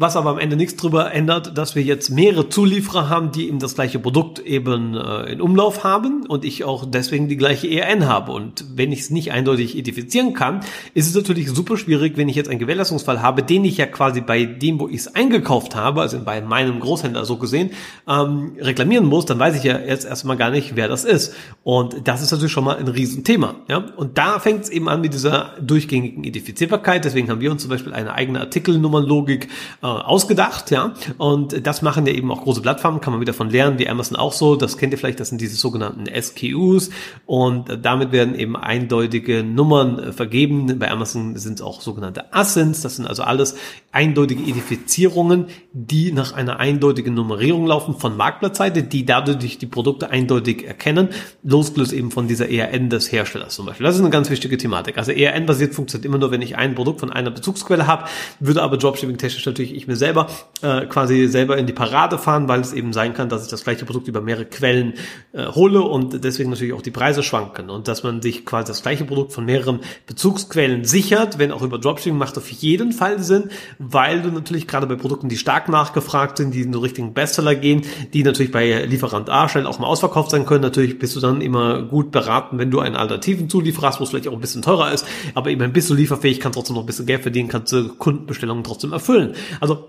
was 0.00 0.16
aber 0.16 0.30
am 0.30 0.38
Ende 0.38 0.56
nichts 0.56 0.76
darüber 0.76 1.12
ändert, 1.12 1.58
dass 1.58 1.74
wir 1.74 1.82
jetzt 1.82 2.08
mehrere 2.08 2.48
Zulieferer 2.48 3.10
haben, 3.10 3.32
die 3.32 3.48
eben 3.48 3.58
das 3.58 3.74
gleiche 3.74 3.98
Produkt 3.98 4.38
eben 4.38 4.96
äh, 4.96 5.30
in 5.30 5.42
Umlauf 5.42 5.84
haben 5.84 6.24
und 6.26 6.46
ich 6.46 6.64
auch 6.64 6.86
deswegen 6.86 7.28
die 7.28 7.36
gleiche 7.36 7.68
ERN 7.68 8.08
habe. 8.08 8.32
Und 8.32 8.64
wenn 8.74 8.92
ich 8.92 9.00
es 9.00 9.10
nicht 9.10 9.30
eindeutig 9.30 9.76
identifizieren 9.76 10.32
kann, 10.32 10.60
ist 10.94 11.06
es 11.06 11.14
natürlich 11.14 11.50
super 11.50 11.76
schwierig, 11.76 12.16
wenn 12.16 12.30
ich 12.30 12.36
jetzt 12.36 12.48
einen 12.48 12.58
Gewährleistungsfall 12.58 13.20
habe, 13.20 13.42
den 13.42 13.62
ich 13.66 13.76
ja 13.76 13.84
quasi 13.84 14.22
bei 14.22 14.46
dem, 14.46 14.80
wo 14.80 14.88
ich 14.88 15.00
es 15.00 15.14
eingekauft 15.14 15.76
habe, 15.76 16.00
also 16.00 16.18
bei 16.20 16.40
meinem 16.40 16.80
Großhändler 16.80 17.26
so 17.26 17.36
gesehen, 17.36 17.72
ähm, 18.08 18.52
reklamieren 18.58 19.04
muss, 19.04 19.26
dann 19.26 19.38
weiß 19.38 19.54
ich 19.54 19.64
ja 19.64 19.78
jetzt 19.78 20.06
erstmal 20.06 20.38
gar 20.38 20.50
nicht, 20.50 20.76
wer 20.76 20.88
das 20.88 21.04
ist. 21.04 21.34
Und 21.62 22.08
das 22.08 22.22
ist 22.22 22.30
natürlich 22.30 22.52
schon 22.52 22.64
mal 22.64 22.78
ein 22.78 22.88
Riesenthema. 22.88 23.56
Ja? 23.68 23.84
Und 23.98 24.16
da 24.16 24.38
fängt 24.38 24.62
es 24.64 24.70
eben 24.70 24.88
an 24.88 25.02
mit 25.02 25.12
dieser 25.12 25.56
durchgängigen 25.60 26.24
Identifizierbarkeit. 26.24 27.04
Deswegen 27.04 27.28
haben 27.28 27.42
wir 27.42 27.50
uns 27.50 27.60
zum 27.60 27.70
Beispiel 27.70 27.92
eine 27.92 28.14
eigene 28.14 28.40
Artikelnummernlogik 28.40 29.48
äh, 29.82 29.89
ausgedacht, 29.98 30.70
ja. 30.70 30.94
Und 31.18 31.66
das 31.66 31.82
machen 31.82 32.06
ja 32.06 32.12
eben 32.12 32.30
auch 32.30 32.42
große 32.42 32.62
Plattformen, 32.62 33.00
kann 33.00 33.12
man 33.12 33.20
wieder 33.20 33.34
von 33.34 33.50
lernen, 33.50 33.78
wie 33.78 33.88
Amazon 33.88 34.16
auch 34.16 34.32
so. 34.32 34.56
Das 34.56 34.76
kennt 34.76 34.92
ihr 34.92 34.98
vielleicht, 34.98 35.20
das 35.20 35.28
sind 35.28 35.40
diese 35.40 35.56
sogenannten 35.56 36.06
SKUs. 36.20 36.90
Und 37.26 37.78
damit 37.82 38.12
werden 38.12 38.34
eben 38.34 38.56
eindeutige 38.56 39.42
Nummern 39.42 39.98
äh, 39.98 40.12
vergeben. 40.12 40.78
Bei 40.78 40.90
Amazon 40.90 41.36
sind 41.36 41.54
es 41.54 41.62
auch 41.62 41.80
sogenannte 41.80 42.32
ASINs. 42.32 42.82
Das 42.82 42.96
sind 42.96 43.06
also 43.06 43.22
alles 43.22 43.56
eindeutige 43.92 44.42
Identifizierungen, 44.42 45.46
die 45.72 46.12
nach 46.12 46.32
einer 46.32 46.60
eindeutigen 46.60 47.14
Nummerierung 47.14 47.66
laufen 47.66 47.96
von 47.98 48.16
Marktplatzseite, 48.16 48.82
die 48.82 49.04
dadurch 49.04 49.58
die 49.58 49.66
Produkte 49.66 50.10
eindeutig 50.10 50.66
erkennen, 50.66 51.08
losgelöst 51.42 51.92
eben 51.92 52.10
von 52.10 52.28
dieser 52.28 52.48
ERN 52.48 52.90
des 52.90 53.10
Herstellers 53.10 53.54
zum 53.54 53.66
Beispiel. 53.66 53.84
Das 53.84 53.96
ist 53.96 54.00
eine 54.00 54.10
ganz 54.10 54.30
wichtige 54.30 54.56
Thematik. 54.56 54.98
Also 54.98 55.12
ERN-basiert 55.12 55.74
funktioniert 55.74 56.06
immer 56.06 56.18
nur, 56.18 56.30
wenn 56.30 56.42
ich 56.42 56.56
ein 56.56 56.74
Produkt 56.74 57.00
von 57.00 57.10
einer 57.10 57.30
Bezugsquelle 57.30 57.86
habe, 57.86 58.04
würde 58.38 58.62
aber 58.62 58.76
Dropshipping-technisch 58.76 59.44
natürlich 59.46 59.69
ich 59.72 59.86
mir 59.86 59.96
selber 59.96 60.28
äh, 60.62 60.86
quasi 60.86 61.26
selber 61.28 61.56
in 61.56 61.66
die 61.66 61.72
Parade 61.72 62.18
fahren, 62.18 62.48
weil 62.48 62.60
es 62.60 62.72
eben 62.72 62.92
sein 62.92 63.14
kann, 63.14 63.28
dass 63.28 63.44
ich 63.44 63.50
das 63.50 63.64
gleiche 63.64 63.84
Produkt 63.84 64.08
über 64.08 64.20
mehrere 64.20 64.44
Quellen 64.44 64.94
äh, 65.32 65.46
hole 65.46 65.80
und 65.80 66.24
deswegen 66.24 66.50
natürlich 66.50 66.72
auch 66.72 66.82
die 66.82 66.90
Preise 66.90 67.22
schwanken 67.22 67.70
und 67.70 67.88
dass 67.88 68.02
man 68.02 68.22
sich 68.22 68.44
quasi 68.44 68.68
das 68.68 68.82
gleiche 68.82 69.04
Produkt 69.04 69.32
von 69.32 69.44
mehreren 69.44 69.80
Bezugsquellen 70.06 70.84
sichert, 70.84 71.38
wenn 71.38 71.52
auch 71.52 71.62
über 71.62 71.78
Dropshipping 71.78 72.18
macht 72.18 72.36
auf 72.36 72.50
jeden 72.50 72.92
Fall 72.92 73.22
Sinn, 73.22 73.50
weil 73.78 74.22
du 74.22 74.30
natürlich 74.30 74.66
gerade 74.66 74.86
bei 74.86 74.96
Produkten, 74.96 75.28
die 75.28 75.36
stark 75.36 75.68
nachgefragt 75.68 76.38
sind, 76.38 76.54
die 76.54 76.62
in 76.62 76.72
den 76.72 76.80
richtigen 76.80 77.14
Bestseller 77.14 77.54
gehen, 77.54 77.82
die 78.12 78.22
natürlich 78.22 78.52
bei 78.52 78.84
Lieferant 78.84 79.30
A 79.30 79.48
schnell 79.48 79.66
auch 79.66 79.78
mal 79.78 79.86
ausverkauft 79.86 80.30
sein 80.30 80.46
können, 80.46 80.62
natürlich 80.62 80.98
bist 80.98 81.16
du 81.16 81.20
dann 81.20 81.40
immer 81.40 81.82
gut 81.82 82.10
beraten, 82.10 82.58
wenn 82.58 82.70
du 82.70 82.80
einen 82.80 82.96
alternativen 82.96 83.48
Zulieferer 83.48 83.88
hast, 83.88 84.00
wo 84.00 84.04
es 84.04 84.10
vielleicht 84.10 84.28
auch 84.28 84.32
ein 84.32 84.40
bisschen 84.40 84.62
teurer 84.62 84.92
ist, 84.92 85.06
aber 85.34 85.50
eben 85.50 85.72
bist 85.72 85.88
du 85.90 85.94
lieferfähig, 85.94 86.40
kannst 86.40 86.56
trotzdem 86.56 86.76
noch 86.76 86.82
ein 86.82 86.86
bisschen 86.86 87.06
Geld 87.06 87.22
verdienen, 87.22 87.48
kannst 87.48 87.72
du 87.72 87.88
Kundenbestellungen 87.94 88.64
trotzdem 88.64 88.92
erfüllen. 88.92 89.34
Also 89.60 89.88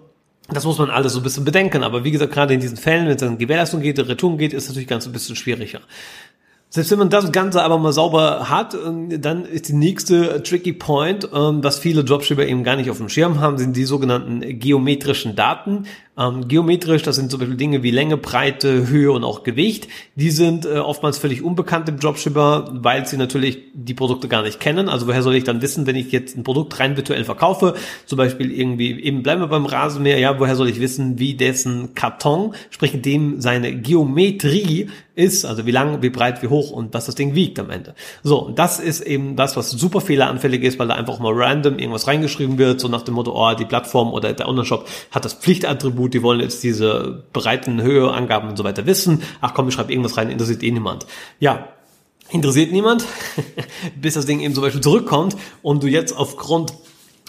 das 0.50 0.66
muss 0.66 0.78
man 0.78 0.90
alles 0.90 1.14
so 1.14 1.20
ein 1.20 1.24
bisschen 1.24 1.46
bedenken. 1.46 1.84
Aber 1.84 2.04
wie 2.04 2.12
gesagt, 2.12 2.34
gerade 2.34 2.54
in 2.54 2.60
diesen 2.60 2.78
Fällen, 2.78 3.06
wenn 3.06 3.16
es 3.16 3.22
dann 3.22 3.38
Gewährleistung 3.38 3.82
geht, 3.82 4.00
Retouren 4.00 4.38
geht, 4.38 4.54
ist 4.54 4.68
natürlich 4.68 4.88
ganz 4.88 5.06
ein 5.06 5.14
bisschen 5.14 5.36
schwieriger. 5.36 5.80
Selbst 6.74 6.90
wenn 6.92 7.00
man 7.00 7.10
das 7.10 7.34
Ganze 7.34 7.64
aber 7.64 7.78
mal 7.78 7.92
sauber 7.92 8.50
hat, 8.50 8.74
ähm, 8.74 9.22
dann 9.22 9.44
ist 9.44 9.68
die 9.68 9.74
nächste 9.74 10.42
tricky 10.42 10.72
Point, 10.72 11.28
ähm, 11.34 11.62
was 11.62 11.80
viele 11.80 12.06
Dropshipper 12.06 12.46
eben 12.46 12.64
gar 12.64 12.78
nicht 12.78 12.90
auf 12.90 12.98
dem 12.98 13.10
Schirm 13.10 13.42
haben, 13.42 13.58
sind 13.58 13.76
die 13.76 13.84
sogenannten 13.84 14.58
geometrischen 14.58 15.36
Daten. 15.36 15.86
Ähm, 16.18 16.50
geometrisch, 16.50 17.04
das 17.04 17.16
sind 17.16 17.32
zum 17.32 17.40
Beispiel 17.40 17.56
Dinge 17.56 17.84
wie 17.84 17.92
Länge, 17.92 18.18
Breite, 18.18 18.90
Höhe 18.90 19.14
und 19.14 19.24
auch 19.24 19.44
Gewicht. 19.44 19.88
Die 20.16 20.30
sind 20.30 20.66
äh, 20.66 20.80
oftmals 20.80 21.18
völlig 21.18 21.42
unbekannt 21.42 21.88
im 21.88 22.00
Dropshipper, 22.00 22.70
weil 22.74 23.06
sie 23.06 23.16
natürlich 23.16 23.60
die 23.74 23.94
Produkte 23.94 24.28
gar 24.28 24.44
nicht 24.44 24.60
kennen. 24.60 24.90
Also 24.90 25.08
woher 25.08 25.24
soll 25.24 25.36
ich 25.36 25.46
dann 25.46 25.62
wissen, 25.62 25.88
wenn 25.88 25.96
ich 25.96 26.12
jetzt 26.12 26.36
ein 26.36 26.44
Produkt 26.44 26.78
rein 26.82 26.98
virtuell 26.98 27.24
verkaufe, 27.24 27.76
zum 28.06 28.18
Beispiel 28.18 28.52
irgendwie, 28.52 29.02
eben 29.02 29.24
bleiben 29.24 29.42
wir 29.42 29.48
beim 29.48 29.66
Rasenmäher, 29.66 30.20
ja, 30.20 30.38
woher 30.38 30.58
soll 30.58 30.68
ich 30.68 30.82
wissen, 30.82 31.18
wie 31.18 31.36
dessen 31.36 31.96
Karton, 31.96 32.56
sprich 32.72 33.02
dem 33.02 33.40
seine 33.40 33.74
Geometrie 33.74 34.90
ist, 35.16 35.46
also 35.46 35.66
wie 35.66 35.72
lang, 35.72 36.02
wie 36.02 36.10
breit, 36.10 36.42
wie 36.42 36.48
hoch 36.48 36.72
und 36.72 36.94
was 36.94 37.06
das 37.06 37.16
Ding 37.16 37.36
wiegt 37.36 37.60
am 37.60 37.70
Ende. 37.70 37.96
So, 38.24 38.50
das 38.56 38.80
ist 38.80 39.02
eben 39.02 39.36
das, 39.36 39.56
was 39.56 39.70
super 39.70 40.02
fehleranfällig 40.02 40.64
ist, 40.64 40.80
weil 40.80 40.88
da 40.88 40.96
einfach 40.96 41.20
mal 41.20 41.34
random 41.34 41.78
irgendwas 41.80 42.08
reingeschrieben 42.08 42.58
wird, 42.58 42.80
so 42.80 42.88
nach 42.88 43.02
dem 43.02 43.16
Motto, 43.16 43.34
oh, 43.34 43.54
die 43.54 43.66
Plattform 43.66 44.14
oder 44.14 44.34
der 44.34 44.48
Online-Shop 44.48 44.88
hat 45.12 45.26
das 45.26 45.34
Pflichtattribut 45.34 46.01
gut, 46.02 46.16
die 46.16 46.24
wollen 46.24 46.40
jetzt 46.40 46.64
diese 46.64 47.24
breiten 47.32 47.80
Höhe, 47.80 48.12
Angaben 48.12 48.50
und 48.50 48.58
so 48.58 48.64
weiter 48.64 48.88
wissen. 48.88 49.22
Ach 49.40 49.54
komm, 49.54 49.68
ich 49.68 49.76
schreibe 49.76 49.92
irgendwas 49.92 50.18
rein, 50.18 50.32
interessiert 50.32 50.64
eh 50.64 50.72
niemand. 50.72 51.06
Ja, 51.40 51.68
interessiert 52.32 52.72
niemand, 52.72 53.06
bis 54.02 54.16
das 54.16 54.26
Ding 54.26 54.40
eben 54.40 54.56
zum 54.56 54.64
Beispiel 54.64 54.82
zurückkommt 54.82 55.38
und 55.62 55.84
du 55.84 55.88
jetzt 55.88 56.18
aufgrund 56.18 56.74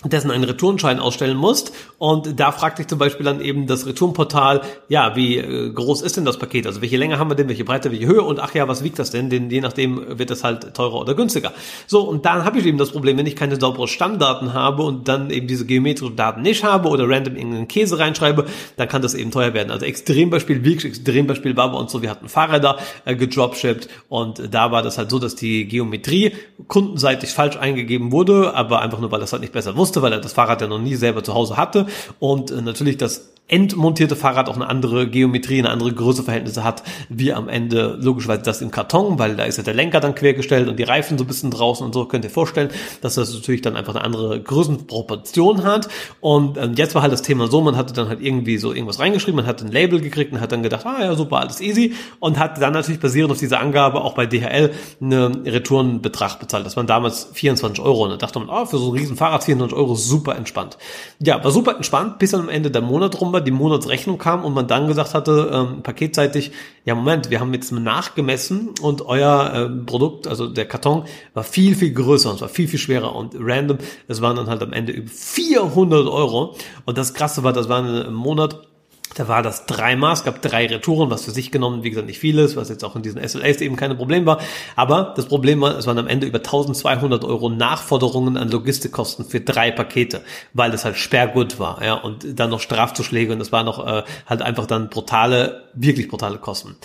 dessen 0.04 0.30
einen 0.30 0.44
Retourenschein 0.44 0.98
ausstellen 0.98 1.36
musst. 1.36 1.72
Und 1.98 2.40
da 2.40 2.52
fragt 2.52 2.78
dich 2.78 2.88
zum 2.88 2.98
Beispiel 2.98 3.24
dann 3.24 3.40
eben 3.40 3.66
das 3.66 3.86
Retourenportal, 3.86 4.62
ja, 4.88 5.14
wie 5.14 5.38
äh, 5.38 5.70
groß 5.70 6.02
ist 6.02 6.16
denn 6.16 6.24
das 6.24 6.38
Paket? 6.38 6.66
Also 6.66 6.82
welche 6.82 6.96
Länge 6.96 7.18
haben 7.18 7.30
wir 7.30 7.34
denn, 7.34 7.48
welche 7.48 7.64
Breite, 7.64 7.90
welche 7.90 8.06
Höhe? 8.06 8.22
Und 8.22 8.40
ach 8.40 8.54
ja, 8.54 8.66
was 8.66 8.82
wiegt 8.82 8.98
das 8.98 9.10
denn? 9.10 9.30
Denn 9.30 9.50
je 9.50 9.60
nachdem 9.60 10.18
wird 10.18 10.30
das 10.30 10.42
halt 10.42 10.74
teurer 10.74 11.00
oder 11.00 11.14
günstiger. 11.14 11.52
So, 11.86 12.00
und 12.02 12.24
dann 12.24 12.44
habe 12.44 12.58
ich 12.58 12.66
eben 12.66 12.78
das 12.78 12.90
Problem, 12.90 13.16
wenn 13.16 13.26
ich 13.26 13.36
keine 13.36 13.58
sauberen 13.60 13.88
Stammdaten 13.88 14.54
habe 14.54 14.82
und 14.82 15.06
dann 15.08 15.30
eben 15.30 15.46
diese 15.46 15.66
geometrischen 15.66 16.16
Daten 16.16 16.42
nicht 16.42 16.64
habe 16.64 16.88
oder 16.88 17.08
random 17.08 17.36
irgendeinen 17.36 17.68
Käse 17.68 17.98
reinschreibe, 17.98 18.46
dann 18.76 18.88
kann 18.88 19.02
das 19.02 19.14
eben 19.14 19.30
teuer 19.30 19.54
werden. 19.54 19.70
Also 19.70 19.86
Extrembeispiel, 19.86 20.64
wirklich 20.64 20.92
Extrembeispiel 20.92 21.56
war 21.56 21.70
bei 21.70 21.78
uns 21.78 21.92
so, 21.92 22.02
wir 22.02 22.10
hatten 22.10 22.28
Fahrräder 22.28 22.78
äh, 23.04 23.14
gedropshipped 23.14 23.88
und 24.08 24.52
da 24.52 24.72
war 24.72 24.82
das 24.82 24.98
halt 24.98 25.10
so, 25.10 25.18
dass 25.18 25.36
die 25.36 25.66
Geometrie 25.66 26.32
kundenseitig 26.66 27.30
falsch 27.30 27.56
eingegeben 27.56 28.10
wurde, 28.10 28.54
aber 28.54 28.80
einfach 28.80 28.98
nur, 28.98 29.12
weil 29.12 29.20
das 29.20 29.32
halt 29.32 29.42
nicht 29.42 29.52
besser 29.52 29.76
wusste 29.76 29.91
musste, 29.92 30.02
weil 30.02 30.12
er 30.12 30.20
das 30.20 30.32
Fahrrad 30.32 30.60
ja 30.62 30.66
noch 30.66 30.78
nie 30.78 30.96
selber 30.96 31.22
zu 31.22 31.34
Hause 31.34 31.56
hatte. 31.56 31.86
Und 32.18 32.50
äh, 32.50 32.62
natürlich 32.62 32.96
das 32.96 33.32
endmontierte 33.52 34.16
Fahrrad 34.16 34.48
auch 34.48 34.56
eine 34.56 34.68
andere 34.68 35.06
Geometrie, 35.06 35.58
eine 35.58 35.68
andere 35.68 35.92
Größeverhältnisse 35.92 36.64
hat, 36.64 36.82
wie 37.10 37.34
am 37.34 37.50
Ende 37.50 37.98
logischerweise 38.00 38.42
das 38.42 38.62
im 38.62 38.70
Karton, 38.70 39.18
weil 39.18 39.36
da 39.36 39.44
ist 39.44 39.58
ja 39.58 39.62
der 39.62 39.74
Lenker 39.74 40.00
dann 40.00 40.14
quergestellt 40.14 40.68
und 40.68 40.78
die 40.78 40.84
Reifen 40.84 41.18
so 41.18 41.24
ein 41.24 41.26
bisschen 41.26 41.50
draußen 41.50 41.84
und 41.84 41.92
so 41.92 42.06
könnt 42.06 42.24
ihr 42.24 42.30
vorstellen, 42.30 42.70
dass 43.02 43.16
das 43.16 43.34
natürlich 43.34 43.60
dann 43.60 43.76
einfach 43.76 43.94
eine 43.94 44.04
andere 44.04 44.40
Größenproportion 44.40 45.64
hat. 45.64 45.88
Und 46.20 46.56
ähm, 46.56 46.72
jetzt 46.76 46.94
war 46.94 47.02
halt 47.02 47.12
das 47.12 47.20
Thema 47.20 47.46
so, 47.48 47.60
man 47.60 47.76
hatte 47.76 47.92
dann 47.92 48.08
halt 48.08 48.22
irgendwie 48.22 48.56
so 48.56 48.72
irgendwas 48.72 49.00
reingeschrieben, 49.00 49.36
man 49.36 49.46
hat 49.46 49.60
ein 49.60 49.70
Label 49.70 50.00
gekriegt 50.00 50.32
und 50.32 50.40
hat 50.40 50.50
dann 50.50 50.62
gedacht, 50.62 50.86
ah 50.86 51.04
ja 51.04 51.14
super, 51.14 51.40
alles 51.40 51.60
easy. 51.60 51.92
Und 52.20 52.38
hat 52.38 52.60
dann 52.62 52.72
natürlich 52.72 53.00
basierend 53.00 53.32
auf 53.32 53.38
dieser 53.38 53.60
Angabe 53.60 54.02
auch 54.02 54.14
bei 54.14 54.24
DHL 54.24 54.70
eine 55.02 55.42
Retourenbetrag 55.44 56.40
bezahlt. 56.40 56.64
Das 56.64 56.78
waren 56.78 56.86
damals 56.86 57.28
24 57.34 57.84
Euro. 57.84 58.04
Und 58.04 58.10
da 58.10 58.16
dachte 58.16 58.38
man, 58.38 58.48
ah, 58.48 58.64
für 58.64 58.78
so 58.78 58.92
ein 58.92 58.98
riesen 58.98 59.16
Fahrrad 59.16 59.44
24 59.44 59.76
Euro 59.76 59.81
super 59.94 60.36
entspannt. 60.36 60.78
Ja, 61.18 61.42
war 61.42 61.50
super 61.50 61.76
entspannt, 61.76 62.18
bis 62.18 62.30
dann 62.32 62.40
am 62.40 62.48
Ende 62.48 62.70
der 62.70 62.82
Monat 62.82 63.20
rum 63.20 63.32
war, 63.32 63.40
die 63.40 63.50
Monatsrechnung 63.50 64.18
kam 64.18 64.44
und 64.44 64.54
man 64.54 64.66
dann 64.66 64.86
gesagt 64.86 65.14
hatte, 65.14 65.50
ähm, 65.52 65.82
paketseitig, 65.82 66.52
ja 66.84 66.94
Moment, 66.94 67.30
wir 67.30 67.40
haben 67.40 67.52
jetzt 67.54 67.72
nachgemessen 67.72 68.70
und 68.80 69.02
euer 69.06 69.52
äh, 69.54 69.84
Produkt, 69.84 70.26
also 70.26 70.48
der 70.48 70.66
Karton, 70.66 71.04
war 71.34 71.44
viel, 71.44 71.74
viel 71.74 71.92
größer 71.92 72.30
und 72.30 72.36
es 72.36 72.42
war 72.42 72.48
viel, 72.48 72.68
viel 72.68 72.78
schwerer 72.78 73.14
und 73.14 73.34
random. 73.38 73.78
Es 74.08 74.20
waren 74.20 74.36
dann 74.36 74.48
halt 74.48 74.62
am 74.62 74.72
Ende 74.72 74.92
über 74.92 75.10
400 75.10 76.06
Euro 76.06 76.56
und 76.84 76.98
das 76.98 77.14
Krasse 77.14 77.42
war, 77.42 77.52
das 77.52 77.68
war 77.68 77.82
ein 77.82 78.12
Monat, 78.12 78.71
da 79.14 79.28
war 79.28 79.42
das 79.42 79.66
dreimal, 79.66 80.12
es 80.12 80.24
gab 80.24 80.42
drei 80.42 80.66
Retouren, 80.66 81.10
was 81.10 81.24
für 81.24 81.30
sich 81.30 81.50
genommen, 81.50 81.82
wie 81.82 81.90
gesagt, 81.90 82.06
nicht 82.06 82.18
vieles, 82.18 82.56
was 82.56 82.68
jetzt 82.68 82.84
auch 82.84 82.96
in 82.96 83.02
diesen 83.02 83.26
SLAs 83.26 83.60
eben 83.60 83.76
kein 83.76 83.96
Problem 83.96 84.26
war. 84.26 84.40
Aber 84.76 85.12
das 85.16 85.26
Problem 85.26 85.60
war, 85.60 85.76
es 85.76 85.86
waren 85.86 85.98
am 85.98 86.06
Ende 86.06 86.26
über 86.26 86.38
1200 86.38 87.24
Euro 87.24 87.48
Nachforderungen 87.48 88.36
an 88.36 88.48
Logistikkosten 88.48 89.24
für 89.24 89.40
drei 89.40 89.70
Pakete, 89.70 90.22
weil 90.52 90.70
das 90.70 90.84
halt 90.84 90.96
Sperrgut 90.96 91.58
war, 91.58 91.84
ja, 91.84 91.94
und 91.94 92.38
dann 92.38 92.50
noch 92.50 92.60
Strafzuschläge 92.60 93.32
und 93.32 93.38
das 93.38 93.52
war 93.52 93.64
noch 93.64 93.86
äh, 93.86 94.02
halt 94.26 94.42
einfach 94.42 94.66
dann 94.66 94.88
brutale, 94.88 95.64
wirklich 95.74 96.08
brutale 96.08 96.38
Kosten. 96.38 96.76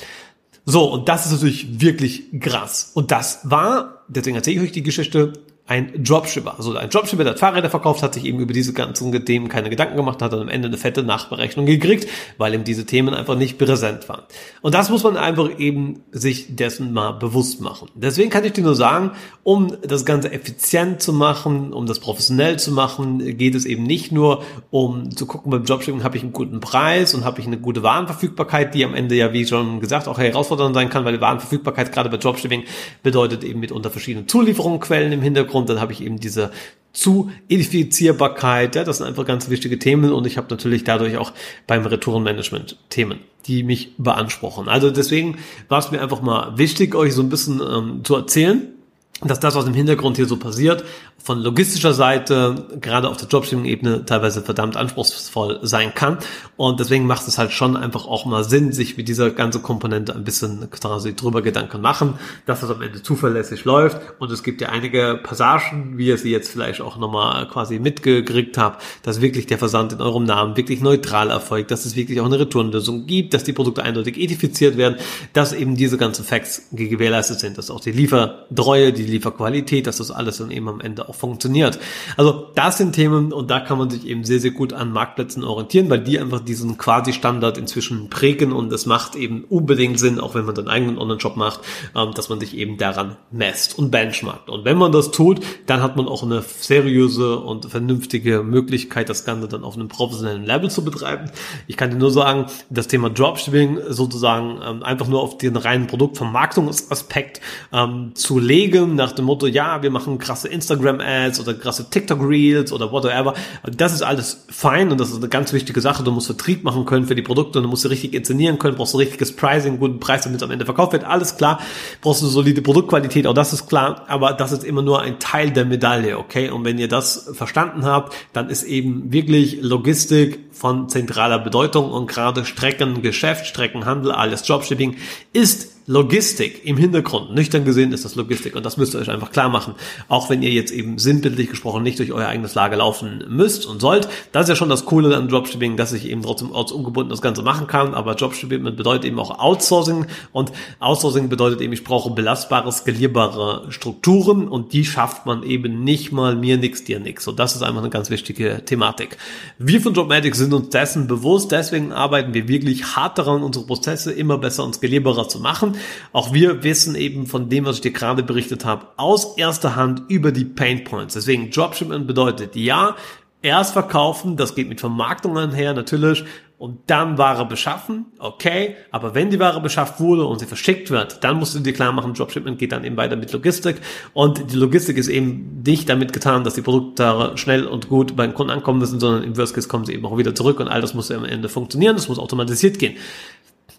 So, 0.69 0.91
und 0.91 1.07
das 1.07 1.25
ist 1.25 1.31
natürlich 1.31 1.79
wirklich 1.79 2.41
krass. 2.41 2.91
Und 2.93 3.11
das 3.11 3.39
war, 3.43 4.03
deswegen 4.09 4.35
erzähle 4.35 4.57
ich 4.57 4.63
euch 4.63 4.71
die 4.73 4.83
Geschichte, 4.83 5.31
ein 5.67 6.01
Dropshipper. 6.01 6.55
Also 6.57 6.75
ein 6.75 6.89
Dropshipper, 6.89 7.25
der 7.25 7.35
Fahrräder 7.35 7.69
verkauft, 7.69 8.01
hat 8.01 8.13
sich 8.13 8.23
eben 8.23 8.39
über 8.39 8.53
diese 8.53 8.71
ganzen 8.71 9.11
Themen 9.25 9.49
keine 9.49 9.69
Gedanken 9.69 9.97
gemacht, 9.97 10.21
hat 10.21 10.31
dann 10.31 10.41
am 10.41 10.49
Ende 10.49 10.69
eine 10.69 10.77
fette 10.77 11.03
Nachberechnung 11.03 11.65
gekriegt, 11.65 12.07
weil 12.37 12.53
ihm 12.53 12.63
diese 12.63 12.85
Themen 12.85 13.13
einfach 13.13 13.35
nicht 13.35 13.57
präsent 13.57 14.07
waren. 14.07 14.23
Und 14.61 14.73
das 14.73 14.89
muss 14.89 15.03
man 15.03 15.17
einfach 15.17 15.59
eben 15.59 16.03
sich 16.11 16.55
dessen 16.55 16.93
mal 16.93 17.11
bewusst 17.11 17.59
machen. 17.59 17.89
Deswegen 17.95 18.29
kann 18.29 18.45
ich 18.45 18.53
dir 18.53 18.63
nur 18.63 18.75
sagen, 18.75 19.11
um 19.43 19.75
das 19.81 20.05
Ganze 20.05 20.31
effizient 20.31 21.01
zu 21.01 21.11
machen, 21.11 21.73
um 21.73 21.85
das 21.85 21.99
professionell 21.99 22.57
zu 22.57 22.71
machen, 22.71 23.37
geht 23.37 23.53
es 23.53 23.65
eben 23.65 23.83
nicht 23.83 24.13
nur 24.13 24.43
um 24.71 25.15
zu 25.15 25.25
gucken, 25.25 25.51
beim 25.51 25.65
Dropshipping 25.65 26.03
habe 26.03 26.15
ich 26.15 26.23
einen 26.23 26.31
guten 26.31 26.61
Preis 26.61 27.13
und 27.13 27.25
habe 27.25 27.41
ich 27.41 27.47
eine 27.47 27.57
gute 27.57 27.83
Warenverfügbarkeit, 27.83 28.73
die 28.73 28.85
am 28.85 28.93
Ende 28.93 29.15
ja, 29.15 29.33
wie 29.33 29.45
schon 29.45 29.81
gesagt, 29.81 30.07
auch 30.07 30.17
herausfordernd 30.17 30.75
sein 30.75 30.89
kann, 30.89 31.03
weil 31.03 31.13
die 31.13 31.21
Warenverfügbarkeit 31.21 31.91
gerade 31.91 32.09
bei 32.09 32.17
Dropshipping 32.17 32.63
bedeutet 33.03 33.43
eben 33.43 33.59
mitunter 33.59 33.89
verschiedene 33.89 34.27
Zulieferungsquellen 34.27 35.11
im 35.11 35.21
Hintergrund 35.21 35.56
Hintergrund, 35.57 35.69
dann 35.69 35.81
habe 35.81 35.93
ich 35.93 36.01
eben 36.01 36.19
diese 36.19 36.51
zu 36.93 37.29
Identifizierbarkeit, 37.47 38.75
ja, 38.75 38.83
das 38.83 38.97
sind 38.97 39.07
einfach 39.07 39.25
ganz 39.25 39.49
wichtige 39.49 39.77
Themen 39.77 40.11
und 40.11 40.25
ich 40.25 40.37
habe 40.37 40.47
natürlich 40.49 40.83
dadurch 40.83 41.17
auch 41.17 41.31
beim 41.67 41.85
Retourenmanagement 41.85 42.77
Themen, 42.89 43.19
die 43.45 43.61
mich 43.61 43.93
beanspruchen. 43.97 44.67
Also 44.67 44.89
deswegen 44.89 45.37
war 45.67 45.77
es 45.77 45.91
mir 45.91 46.01
einfach 46.01 46.21
mal 46.21 46.57
wichtig, 46.57 46.95
euch 46.95 47.13
so 47.13 47.21
ein 47.21 47.29
bisschen 47.29 47.61
ähm, 47.61 48.03
zu 48.03 48.15
erzählen, 48.15 48.73
dass 49.21 49.39
das, 49.39 49.55
was 49.55 49.65
im 49.65 49.73
Hintergrund 49.73 50.17
hier 50.17 50.27
so 50.27 50.37
passiert, 50.37 50.83
von 51.17 51.39
logistischer 51.39 51.93
Seite, 51.93 52.67
gerade 52.79 53.09
auf 53.09 53.17
der 53.17 53.27
Dropshipping-Ebene, 53.27 54.05
teilweise 54.05 54.41
verdammt 54.41 54.77
anspruchsvoll 54.77 55.59
sein 55.63 55.93
kann. 55.93 56.19
Und 56.55 56.79
deswegen 56.79 57.05
macht 57.05 57.27
es 57.27 57.37
halt 57.37 57.51
schon 57.51 57.75
einfach 57.75 58.05
auch 58.05 58.25
mal 58.25 58.43
Sinn, 58.43 58.71
sich 58.71 58.95
mit 58.95 59.07
dieser 59.07 59.31
ganzen 59.31 59.63
Komponente 59.63 60.15
ein 60.15 60.23
bisschen 60.23 60.69
quasi 60.69 61.15
drüber 61.15 61.41
Gedanken 61.41 61.81
machen, 61.81 62.13
dass 62.45 62.63
es 62.63 62.69
am 62.69 62.81
Ende 62.81 63.01
zuverlässig 63.01 63.65
läuft. 63.65 63.99
Und 64.19 64.31
es 64.31 64.43
gibt 64.43 64.61
ja 64.61 64.69
einige 64.69 65.19
Passagen, 65.21 65.97
wie 65.97 66.07
ihr 66.07 66.17
sie 66.17 66.31
jetzt 66.31 66.49
vielleicht 66.49 66.79
auch 66.79 66.97
nochmal 66.97 67.47
quasi 67.47 67.79
mitgekriegt 67.79 68.57
habt, 68.57 68.83
dass 69.03 69.19
wirklich 69.19 69.47
der 69.47 69.57
Versand 69.57 69.93
in 69.93 70.01
eurem 70.01 70.23
Namen 70.23 70.55
wirklich 70.55 70.79
neutral 70.79 71.29
erfolgt, 71.29 71.71
dass 71.71 71.85
es 71.85 71.95
wirklich 71.95 72.21
auch 72.21 72.25
eine 72.25 72.39
Returnlösung 72.39 73.05
gibt, 73.07 73.33
dass 73.33 73.43
die 73.43 73.53
Produkte 73.53 73.83
eindeutig 73.83 74.17
identifiziert 74.17 74.77
werden, 74.77 74.97
dass 75.33 75.51
eben 75.51 75.75
diese 75.75 75.97
ganzen 75.97 76.23
Facts 76.23 76.67
gewährleistet 76.71 77.39
sind, 77.39 77.57
dass 77.57 77.71
auch 77.71 77.81
die 77.81 77.91
Liefertreue, 77.91 78.93
die 78.93 79.06
Lieferqualität, 79.07 79.87
dass 79.87 79.97
das 79.97 80.11
alles 80.11 80.37
dann 80.37 80.51
eben 80.51 80.67
am 80.69 80.81
Ende 80.81 81.09
auch 81.09 81.15
funktioniert. 81.15 81.79
Also 82.15 82.47
das 82.55 82.77
sind 82.77 82.93
Themen 82.93 83.33
und 83.33 83.49
da 83.49 83.59
kann 83.59 83.77
man 83.77 83.89
sich 83.89 84.05
eben 84.05 84.23
sehr, 84.23 84.39
sehr 84.39 84.51
gut 84.51 84.73
an 84.73 84.91
Marktplätzen 84.91 85.43
orientieren, 85.43 85.89
weil 85.89 86.03
die 86.03 86.19
einfach 86.19 86.39
diesen 86.39 86.77
Quasi-Standard 86.77 87.57
inzwischen 87.57 88.09
prägen 88.09 88.51
und 88.51 88.71
es 88.71 88.85
macht 88.85 89.15
eben 89.15 89.43
unbedingt 89.45 89.99
Sinn, 89.99 90.19
auch 90.19 90.35
wenn 90.35 90.45
man 90.45 90.55
den 90.55 90.67
eigenen 90.67 90.97
Online-Shop 90.97 91.37
macht, 91.37 91.61
ähm, 91.95 92.11
dass 92.13 92.29
man 92.29 92.39
sich 92.39 92.55
eben 92.55 92.77
daran 92.77 93.17
messt 93.31 93.77
und 93.77 93.91
benchmarkt. 93.91 94.49
Und 94.49 94.65
wenn 94.65 94.77
man 94.77 94.91
das 94.91 95.11
tut, 95.11 95.39
dann 95.65 95.81
hat 95.81 95.95
man 95.95 96.07
auch 96.07 96.23
eine 96.23 96.41
seriöse 96.41 97.39
und 97.39 97.65
vernünftige 97.65 98.43
Möglichkeit, 98.43 99.09
das 99.09 99.25
Ganze 99.25 99.47
dann 99.47 99.63
auf 99.63 99.75
einem 99.75 99.87
professionellen 99.87 100.43
Level 100.43 100.69
zu 100.69 100.83
betreiben. 100.83 101.31
Ich 101.67 101.77
kann 101.77 101.89
dir 101.89 101.97
nur 101.97 102.11
sagen, 102.11 102.45
das 102.69 102.87
Thema 102.87 103.09
Dropshipping 103.09 103.79
sozusagen 103.89 104.59
ähm, 104.63 104.83
einfach 104.83 105.07
nur 105.07 105.21
auf 105.21 105.37
den 105.37 105.55
reinen 105.55 105.87
Produktvermarktungsaspekt 105.87 107.41
ähm, 107.71 108.11
zu 108.13 108.39
legen, 108.39 108.96
nach 108.97 109.13
dem 109.13 109.25
Motto, 109.25 109.47
ja, 109.47 109.81
wir 109.81 109.89
machen 109.89 110.17
krasse 110.17 110.49
Instagram 110.49 110.99
Ads 110.99 111.39
oder 111.39 111.53
krasse 111.53 111.89
TikTok 111.89 112.19
Reels 112.21 112.73
oder 112.73 112.91
whatever. 112.91 113.33
Das 113.63 113.93
ist 113.93 114.01
alles 114.01 114.45
fein 114.49 114.91
und 114.91 114.99
das 114.99 115.09
ist 115.09 115.17
eine 115.17 115.29
ganz 115.29 115.53
wichtige 115.53 115.79
Sache. 115.79 116.03
Du 116.03 116.11
musst 116.11 116.27
Vertrieb 116.27 116.65
machen 116.65 116.85
können 116.85 117.05
für 117.05 117.15
die 117.15 117.21
Produkte 117.21 117.59
und 117.59 117.63
du 117.63 117.69
musst 117.69 117.83
sie 117.83 117.89
richtig 117.89 118.13
inszenieren 118.13 118.59
können, 118.59 118.75
brauchst 118.75 118.93
du 118.93 118.97
richtiges 118.97 119.35
Pricing, 119.35 119.79
guten 119.79 119.99
Preis, 119.99 120.23
damit 120.23 120.37
es 120.37 120.43
am 120.43 120.51
Ende 120.51 120.65
verkauft 120.65 120.91
wird. 120.91 121.05
Alles 121.05 121.37
klar. 121.37 121.61
Brauchst 122.01 122.21
du 122.21 122.27
solide 122.27 122.61
Produktqualität, 122.61 123.27
auch 123.27 123.33
das 123.33 123.53
ist 123.53 123.69
klar. 123.69 124.03
Aber 124.07 124.33
das 124.33 124.51
ist 124.51 124.63
immer 124.63 124.81
nur 124.81 125.01
ein 125.01 125.19
Teil 125.19 125.51
der 125.51 125.65
Medaille, 125.65 126.17
okay? 126.17 126.49
Und 126.49 126.65
wenn 126.65 126.77
ihr 126.77 126.89
das 126.89 127.29
verstanden 127.33 127.85
habt, 127.85 128.13
dann 128.33 128.49
ist 128.49 128.63
eben 128.63 129.13
wirklich 129.13 129.61
Logistik 129.61 130.39
von 130.51 130.89
zentraler 130.89 131.39
Bedeutung 131.39 131.91
und 131.91 132.07
gerade 132.07 132.43
Streckengeschäft, 132.43 133.45
Streckenhandel, 133.45 134.11
alles 134.11 134.43
Dropshipping 134.43 134.97
ist 135.31 135.76
Logistik 135.89 136.65
im 136.65 136.75
Hintergrund. 136.75 137.33
Nüchtern 137.33 137.63
gesehen 137.63 137.93
ist 137.93 138.03
das 138.03 138.15
Logistik 138.15 138.57
und 138.57 138.65
das 138.65 138.75
müsst 138.75 138.93
ihr 138.93 138.99
euch 138.99 139.09
einfach 139.09 139.31
klar 139.31 139.47
machen. 139.47 139.73
Auch 140.09 140.29
wenn 140.29 140.41
ihr 140.41 140.49
jetzt 140.49 140.73
eben 140.73 140.97
sinnbildlich 140.97 141.49
gesprochen 141.49 141.81
nicht 141.81 141.97
durch 141.97 142.11
euer 142.11 142.27
eigenes 142.27 142.55
Lager 142.55 142.75
laufen 142.75 143.23
müsst 143.29 143.65
und 143.65 143.79
sollt. 143.79 144.09
Das 144.33 144.43
ist 144.43 144.49
ja 144.49 144.57
schon 144.57 144.67
das 144.67 144.83
Coole 144.83 145.15
an 145.15 145.29
Dropshipping, 145.29 145.77
dass 145.77 145.93
ich 145.93 146.09
eben 146.09 146.23
trotzdem 146.23 146.51
ortsungebunden 146.51 147.09
das 147.09 147.21
Ganze 147.21 147.41
machen 147.41 147.67
kann. 147.67 147.93
Aber 147.93 148.15
Dropshipping 148.15 148.63
bedeutet 148.63 149.05
eben 149.05 149.17
auch 149.17 149.39
Outsourcing 149.39 150.07
und 150.33 150.51
Outsourcing 150.79 151.29
bedeutet 151.29 151.61
eben, 151.61 151.71
ich 151.71 151.85
brauche 151.85 152.09
belastbare, 152.09 152.69
skalierbare 152.69 153.71
Strukturen 153.71 154.49
und 154.49 154.73
die 154.73 154.83
schafft 154.83 155.25
man 155.25 155.43
eben 155.43 155.85
nicht 155.85 156.11
mal 156.11 156.35
mir 156.35 156.57
nix, 156.57 156.83
dir 156.83 156.99
nix. 156.99 157.29
Und 157.29 157.39
das 157.39 157.55
ist 157.55 157.61
einfach 157.61 157.79
eine 157.79 157.89
ganz 157.89 158.09
wichtige 158.09 158.65
Thematik. 158.65 159.15
Wir 159.57 159.79
von 159.79 159.93
Dropmatic 159.93 160.35
sind 160.35 160.53
uns 160.53 160.67
dessen 160.67 161.07
bewusst, 161.07 161.53
deswegen 161.53 161.93
arbeiten 161.93 162.33
wir 162.33 162.49
wirklich 162.49 162.97
hart 162.97 163.17
daran, 163.17 163.41
unsere 163.41 163.65
Prozesse 163.65 164.11
immer 164.11 164.37
besser 164.37 164.65
und 164.65 164.75
skalierbarer 164.75 165.29
zu 165.29 165.39
machen. 165.39 165.76
Auch 166.13 166.33
wir 166.33 166.63
wissen 166.63 166.95
eben 166.95 167.27
von 167.27 167.49
dem, 167.49 167.65
was 167.65 167.77
ich 167.77 167.81
dir 167.81 167.91
gerade 167.91 168.23
berichtet 168.23 168.65
habe, 168.65 168.87
aus 168.97 169.37
erster 169.37 169.75
Hand 169.75 170.03
über 170.07 170.31
die 170.31 170.45
Pain 170.45 170.83
Points. 170.83 171.13
Deswegen 171.13 171.49
Dropshipping 171.51 172.07
bedeutet 172.07 172.55
ja, 172.55 172.95
erst 173.41 173.73
verkaufen, 173.73 174.37
das 174.37 174.55
geht 174.55 174.69
mit 174.69 174.79
Vermarktungen 174.79 175.51
her 175.51 175.73
natürlich, 175.73 176.23
und 176.57 176.79
dann 176.87 177.19
Ware 177.19 177.45
beschaffen, 177.45 178.07
okay, 178.17 178.75
aber 178.89 179.13
wenn 179.13 179.29
die 179.29 179.39
Ware 179.39 179.61
beschafft 179.61 179.99
wurde 179.99 180.25
und 180.25 180.39
sie 180.39 180.47
verschickt 180.47 180.89
wird, 180.89 181.23
dann 181.23 181.37
musst 181.37 181.53
du 181.53 181.59
dir 181.59 181.71
klar 181.71 181.91
machen, 181.91 182.15
Dropshipment 182.15 182.57
geht 182.57 182.71
dann 182.71 182.83
eben 182.83 182.97
weiter 182.97 183.15
mit 183.15 183.31
Logistik 183.31 183.75
und 184.13 184.51
die 184.51 184.55
Logistik 184.55 184.97
ist 184.97 185.07
eben 185.07 185.61
nicht 185.63 185.87
damit 185.87 186.13
getan, 186.13 186.43
dass 186.43 186.55
die 186.55 186.63
Produkte 186.63 187.33
schnell 187.35 187.67
und 187.67 187.89
gut 187.89 188.15
beim 188.15 188.33
Kunden 188.33 188.51
ankommen 188.51 188.79
müssen, 188.79 188.99
sondern 188.99 189.23
im 189.23 189.37
Worst 189.37 189.53
Case 189.53 189.67
kommen 189.67 189.85
sie 189.85 189.93
eben 189.93 190.05
auch 190.07 190.17
wieder 190.17 190.33
zurück 190.33 190.59
und 190.59 190.67
all 190.67 190.81
das 190.81 190.95
muss 190.95 191.11
am 191.11 191.25
Ende 191.25 191.47
funktionieren, 191.47 191.95
das 191.95 192.09
muss 192.09 192.17
automatisiert 192.17 192.79
gehen. 192.79 192.97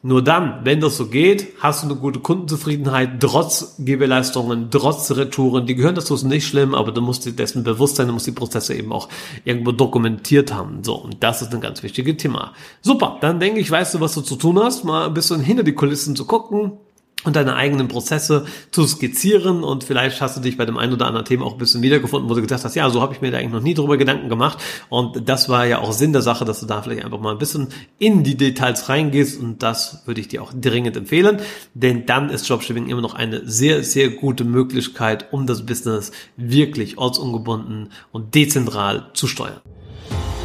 Nur 0.02 0.22
dann, 0.22 0.60
wenn 0.62 0.80
das 0.80 0.96
so 0.96 1.06
geht, 1.06 1.48
hast 1.58 1.82
du 1.82 1.88
eine 1.88 1.96
gute 1.96 2.20
Kundenzufriedenheit, 2.20 3.20
trotz 3.20 3.74
Gewährleistungen, 3.78 4.70
trotz 4.70 5.10
Retouren. 5.10 5.66
Die 5.66 5.74
gehören 5.74 5.96
dazu, 5.96 6.14
ist 6.14 6.22
nicht 6.22 6.46
schlimm, 6.46 6.74
aber 6.74 6.92
du 6.92 7.00
musst 7.00 7.26
dir 7.26 7.32
dessen 7.32 7.64
bewusst 7.64 7.96
sein, 7.96 8.06
du 8.06 8.12
musst 8.12 8.26
die 8.26 8.32
Prozesse 8.32 8.74
eben 8.74 8.92
auch 8.92 9.08
irgendwo 9.44 9.72
dokumentiert 9.72 10.54
haben. 10.54 10.84
So, 10.84 10.94
und 10.94 11.16
das 11.20 11.42
ist 11.42 11.52
ein 11.52 11.60
ganz 11.60 11.82
wichtiges 11.82 12.16
Thema. 12.16 12.52
Super, 12.80 13.18
dann 13.20 13.40
denke 13.40 13.58
ich, 13.58 13.70
weißt 13.70 13.94
du, 13.94 14.00
was 14.00 14.14
du 14.14 14.20
zu 14.20 14.36
tun 14.36 14.60
hast, 14.60 14.84
mal 14.84 15.06
ein 15.06 15.14
bisschen 15.14 15.40
hinter 15.40 15.64
die 15.64 15.74
Kulissen 15.74 16.14
zu 16.14 16.26
gucken, 16.26 16.72
und 17.24 17.34
deine 17.34 17.56
eigenen 17.56 17.88
Prozesse 17.88 18.46
zu 18.70 18.86
skizzieren. 18.86 19.64
Und 19.64 19.84
vielleicht 19.84 20.20
hast 20.20 20.36
du 20.36 20.40
dich 20.40 20.56
bei 20.56 20.64
dem 20.64 20.78
einen 20.78 20.92
oder 20.92 21.06
anderen 21.06 21.26
Thema 21.26 21.46
auch 21.46 21.52
ein 21.52 21.58
bisschen 21.58 21.82
wiedergefunden, 21.82 22.30
wo 22.30 22.34
du 22.34 22.40
gedacht 22.40 22.64
hast, 22.64 22.76
ja, 22.76 22.88
so 22.90 23.02
habe 23.02 23.14
ich 23.14 23.20
mir 23.20 23.30
da 23.30 23.38
eigentlich 23.38 23.52
noch 23.52 23.62
nie 23.62 23.74
drüber 23.74 23.96
Gedanken 23.96 24.28
gemacht. 24.28 24.58
Und 24.88 25.28
das 25.28 25.48
war 25.48 25.66
ja 25.66 25.80
auch 25.80 25.92
Sinn 25.92 26.12
der 26.12 26.22
Sache, 26.22 26.44
dass 26.44 26.60
du 26.60 26.66
da 26.66 26.80
vielleicht 26.80 27.04
einfach 27.04 27.20
mal 27.20 27.32
ein 27.32 27.38
bisschen 27.38 27.68
in 27.98 28.22
die 28.22 28.36
Details 28.36 28.88
reingehst. 28.88 29.40
Und 29.40 29.62
das 29.62 30.02
würde 30.06 30.20
ich 30.20 30.28
dir 30.28 30.42
auch 30.42 30.52
dringend 30.54 30.96
empfehlen, 30.96 31.38
denn 31.74 32.06
dann 32.06 32.30
ist 32.30 32.48
Dropshipping 32.48 32.88
immer 32.88 33.02
noch 33.02 33.14
eine 33.14 33.48
sehr, 33.48 33.82
sehr 33.82 34.10
gute 34.10 34.44
Möglichkeit, 34.44 35.32
um 35.32 35.46
das 35.46 35.66
Business 35.66 36.12
wirklich 36.36 36.98
ortsungebunden 36.98 37.90
und 38.12 38.34
dezentral 38.34 39.10
zu 39.14 39.26
steuern. 39.26 39.60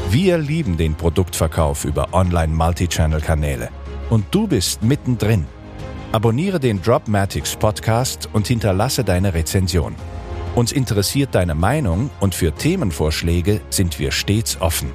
Wir 0.10 0.38
lieben 0.38 0.78
den 0.78 0.96
Produktverkauf 0.96 1.86
über 1.86 2.14
Online-Multichannel-Kanäle. 2.14 3.70
Und 4.10 4.26
du 4.32 4.48
bist 4.48 4.84
mittendrin. 4.84 5.46
Abonniere 6.14 6.60
den 6.60 6.80
Dropmatics 6.80 7.56
Podcast 7.56 8.30
und 8.34 8.46
hinterlasse 8.46 9.04
deine 9.04 9.34
Rezension. 9.34 9.96
Uns 10.54 10.72
interessiert 10.72 11.34
deine 11.34 11.56
Meinung 11.56 12.12
und 12.20 12.36
für 12.36 12.54
Themenvorschläge 12.54 13.62
sind 13.72 13.98
wir 13.98 14.12
stets 14.12 14.62
offen. 14.62 14.92